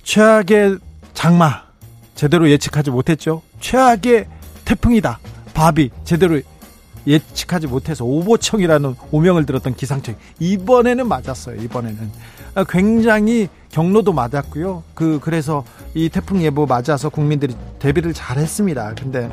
[0.02, 0.78] 최악의
[1.14, 1.62] 장마
[2.14, 3.42] 제대로 예측하지 못했죠.
[3.60, 4.26] 최악의
[4.64, 5.18] 태풍이다.
[5.54, 6.40] 바비 제대로
[7.06, 11.60] 예측하지 못해서 오보청이라는 오명을 들었던 기상청 이번에는 맞았어요.
[11.62, 12.10] 이번에는
[12.54, 14.82] 아, 굉장히 경로도 맞았고요.
[14.94, 18.94] 그 그래서 이 태풍 예보 맞아서 국민들이 대비를 잘했습니다.
[18.94, 19.30] 근데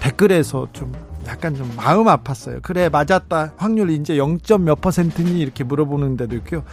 [0.00, 0.92] 댓글에서 좀
[1.26, 2.62] 약간 좀 마음 아팠어요.
[2.62, 3.54] 그래 맞았다.
[3.56, 4.38] 확률이 이제 0.
[4.60, 6.64] 몇 퍼센트니 이렇게 물어보는 데도 있고요.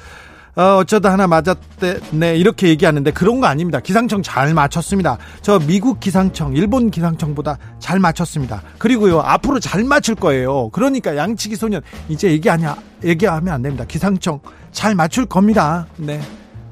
[0.58, 3.80] 어, 어쩌다 하나 맞았네 이렇게 얘기하는데 그런 거 아닙니다.
[3.80, 5.20] 기상청 잘 맞췄습니다.
[5.44, 8.64] 저 미국 기상청, 일본 기상청보다 잘 맞췄습니다.
[8.80, 10.70] 그리고요 앞으로 잘 맞출 거예요.
[10.70, 13.86] 그러니까 양치기 소년 이제 얘기하냐 얘기하면 안 됩니다.
[13.88, 14.40] 기상청
[14.72, 15.86] 잘 맞출 겁니다.
[15.96, 16.20] 네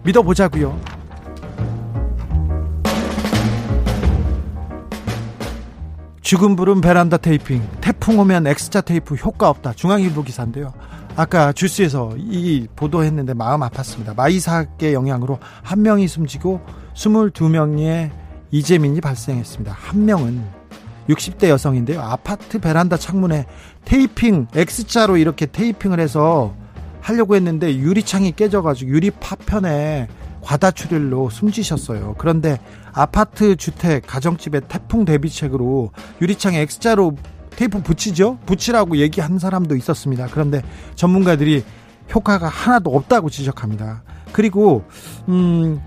[0.04, 0.80] 믿어보자고요.
[6.22, 10.74] 죽은 불은 베란다 테이핑 태풍 오면 엑스자 테이프 효과 없다 중앙일보 기사인데요
[11.18, 14.16] 아까 주스에서 이 보도했는데 마음 아팠습니다.
[14.16, 16.60] 마이삭의 영향으로 한 명이 숨지고
[16.94, 18.12] 22명의
[18.52, 19.72] 이재민이 발생했습니다.
[19.72, 20.44] 한 명은
[21.10, 22.02] 60대 여성인데요.
[22.02, 23.46] 아파트 베란다 창문에
[23.86, 26.54] 테이핑 X자로 이렇게 테이핑을 해서
[27.00, 30.08] 하려고 했는데 유리창이 깨져가지고 유리 파편에
[30.42, 32.16] 과다출혈로 숨지셨어요.
[32.18, 32.60] 그런데
[32.94, 35.92] 아파트 주택 가정집에 태풍 대비책으로
[36.22, 37.16] 유리창에 X자로
[37.56, 38.38] 테이프 붙이죠?
[38.46, 40.28] 붙이라고 얘기한 사람도 있었습니다.
[40.32, 40.62] 그런데
[40.96, 41.64] 전문가들이
[42.14, 44.04] 효과가 하나도 없다고 지적합니다.
[44.32, 44.84] 그리고
[45.30, 45.80] 음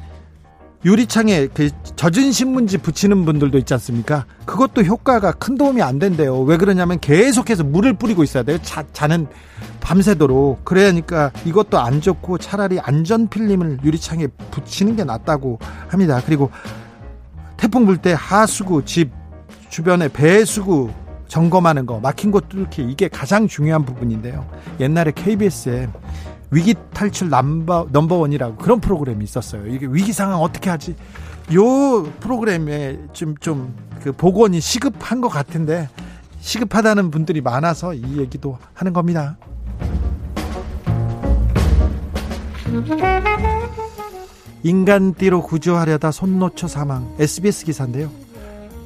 [0.85, 4.25] 유리창에 그 젖은 신문지 붙이는 분들도 있지 않습니까?
[4.47, 6.41] 그것도 효과가 큰 도움이 안 된대요.
[6.43, 8.59] 왜 그러냐면 계속해서 물을 뿌리고 있어야 돼요.
[8.63, 9.27] 자, 자는
[9.81, 10.65] 밤새도록.
[10.65, 15.59] 그러니까 이것도 안 좋고 차라리 안전 필름을 유리창에 붙이는 게 낫다고
[15.89, 16.23] 합니다.
[16.25, 16.51] 그리고
[17.57, 19.11] 태풍 불 때 하수구 집
[19.71, 20.91] 주변에 배수구
[21.29, 24.49] 점검하는 거 막힌 곳 뚫기 이게 가장 중요한 부분인데요.
[24.81, 25.89] 옛날에 KBS에
[26.51, 29.67] 위기 탈출 넘버 넘버원이라고 그런 프로그램이 있었어요.
[29.67, 30.97] 이게 위기 상황 어떻게 하지?
[31.55, 35.89] 요 프로그램에 좀 좀 그 복원이 시급한 것 같은데
[36.41, 39.37] 시급하다는 분들이 많아서 이 얘기도 하는 겁니다.
[44.63, 48.11] 인간띠로 구조하려다 손 놓쳐 사망 SBS 기사인데요.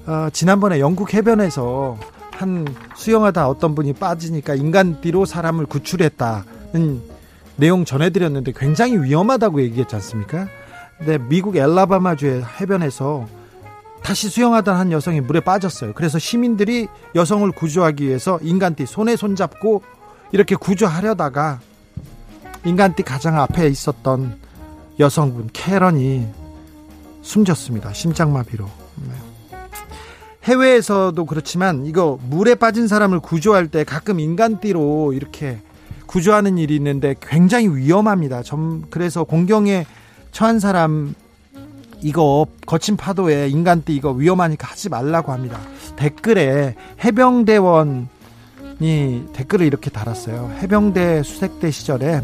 [0.06, 1.96] 어, 지난번에 영국 해변에서
[2.42, 2.66] 한
[2.96, 7.02] 수영하다 어떤 분이 빠지니까 인간띠로 사람을 구출했다는
[7.56, 10.48] 내용 전해드렸는데 굉장히 위험하다고 얘기했지 않습니까?
[10.98, 13.26] 근데 미국 엘라바마주의 해변에서
[14.02, 15.92] 다시 수영하던 한 여성이 물에 빠졌어요.
[15.94, 19.82] 그래서 시민들이 여성을 구조하기 위해서 인간띠 손에 손잡고
[20.32, 21.60] 이렇게 구조하려다가
[22.64, 24.36] 인간띠 가장 앞에 있었던
[24.98, 26.26] 여성분 캐런이
[27.22, 27.92] 숨졌습니다.
[27.92, 28.68] 심장마비로.
[30.42, 30.52] 네.
[30.52, 35.58] 해외에서도 그렇지만 이거 물에 빠진 사람을 구조할 때 가끔 인간띠로 이렇게
[36.06, 38.42] 구조하는 일이 있는데 굉장히 위험합니다.
[38.42, 39.86] 좀 그래서 공경에
[40.30, 41.14] 처한 사람
[42.00, 45.60] 이거 거친 파도에 인간띠 이거 위험하니까 하지 말라고 합니다.
[45.96, 48.08] 댓글에 해병대원이
[49.32, 50.54] 댓글을 이렇게 달았어요.
[50.58, 52.20] 해병대 수색대 시절에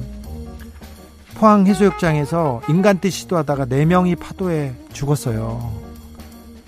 [1.37, 5.89] 포항 해수욕장에서 인간띠 시도하다가 4명이 파도에 죽었어요.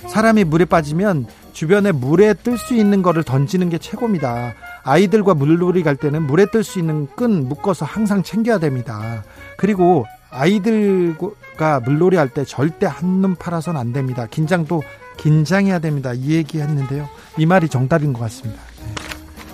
[0.06, 4.54] 사람이 물에 빠지면 주변에 물에 뜰 수 있는 거를 던지는 게 최고입니다.
[4.82, 9.24] 아이들과 물놀이 갈 때는 물에 뜰 수 있는 끈 묶어서 항상 챙겨야 됩니다.
[9.56, 14.26] 그리고 아이들과 물놀이 할 때 절대 한눈 팔아선 안 됩니다.
[14.30, 14.82] 긴장도
[15.18, 16.12] 긴장해야 됩니다.
[16.14, 17.08] 이 얘기 했는데요.
[17.36, 18.60] 이 말이 정답인 것 같습니다.
[18.86, 18.94] 네.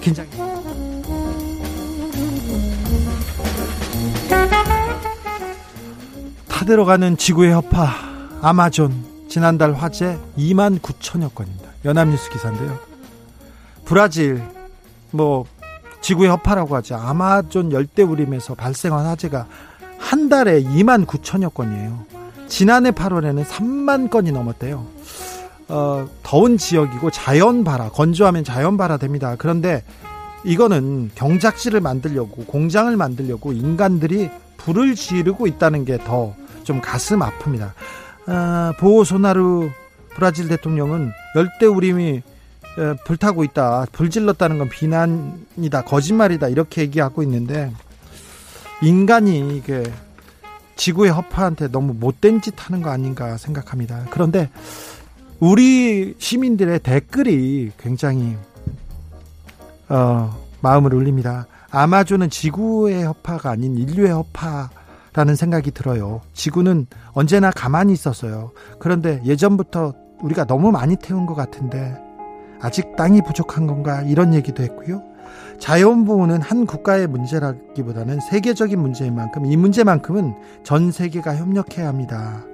[0.00, 0.26] 긴장.
[6.48, 7.90] 타들어가는 지구의 여파
[8.42, 11.65] 아마존 지난달 화재 2만 9천여 건입니다.
[11.86, 12.78] 연합뉴스 기사인데요.
[13.84, 14.42] 브라질
[15.12, 15.44] 뭐
[16.02, 16.96] 지구의 허파라고 하죠.
[16.96, 19.46] 아마존 열대우림에서 발생한 화재가
[19.98, 22.04] 한 달에 2만 9천여 건이에요.
[22.48, 24.86] 지난해 8월에는 3만 건이 넘었대요.
[25.68, 29.34] 어, 더운 지역이고 자연발화, 건조하면 자연발화 됩니다.
[29.38, 29.82] 그런데
[30.44, 36.34] 이거는 경작지를 만들려고, 공장을 만들려고 인간들이 불을 지르고 있다는 게 더
[36.66, 37.70] 좀 가슴 아픕니다.
[38.26, 39.70] 아, 보호 소나루
[40.16, 42.22] 브라질 대통령은 열대 우림이
[43.04, 43.86] 불타고 있다.
[43.92, 45.82] 불질렀다는 건 비난이다.
[45.82, 46.48] 거짓말이다.
[46.48, 47.72] 이렇게 얘기하고 있는데
[48.82, 49.82] 인간이 이게
[50.76, 54.06] 지구의 허파한테 너무 못된 짓 하는 거 아닌가 생각합니다.
[54.10, 54.50] 그런데
[55.38, 58.36] 우리 시민들의 댓글이 굉장히
[59.88, 61.46] 어, 마음을 울립니다.
[61.70, 66.22] 아마존은 지구의 허파가 아닌 인류의 허파라는 생각이 들어요.
[66.32, 68.52] 지구는 언제나 가만히 있었어요.
[68.78, 71.96] 그런데 예전부터 우리가 너무 많이 태운 것 같은데
[72.60, 75.02] 아직 땅이 부족한 건가 이런 얘기도 했고요.
[75.58, 82.44] 자연 보호는 한 국가의 문제라기보다는 세계적인 문제인 만큼 이 문제만큼은 전 세계가 협력해야 합니다.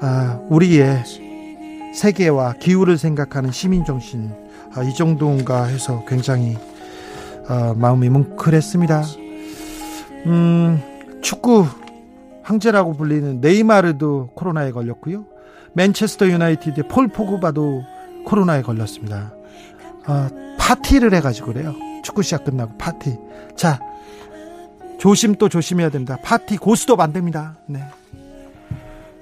[0.00, 1.04] 아, 우리의
[1.94, 4.32] 세계와 기후를 생각하는 시민 정신
[4.74, 6.56] 아, 이 정도인가 해서 굉장히
[7.46, 9.02] 아, 마음이 뭉클했습니다.
[10.26, 10.82] 음,
[11.22, 11.66] 축구
[12.42, 15.24] 황제라고 불리는 네이마르도 코로나에 걸렸고요.
[15.78, 17.84] 맨체스터 유나이티드의 폴 포그바도
[18.24, 19.32] 코로나에 걸렸습니다.
[20.08, 21.74] 어, 파티를 해가지고 그래요.
[22.02, 23.16] 축구 시작 끝나고 파티.
[23.56, 23.80] 자,
[24.98, 26.18] 조심 또 조심해야 됩니다.
[26.24, 27.58] 파티 고수도 만듭니다.
[27.66, 27.80] 네.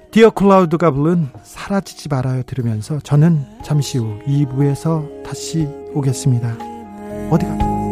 [0.09, 6.57] 디어 클라우드가 부른 사라지지 말아요 들으면서 저는 잠시 후 2부에서 다시 오겠습니다.
[7.29, 7.86] 어디 가?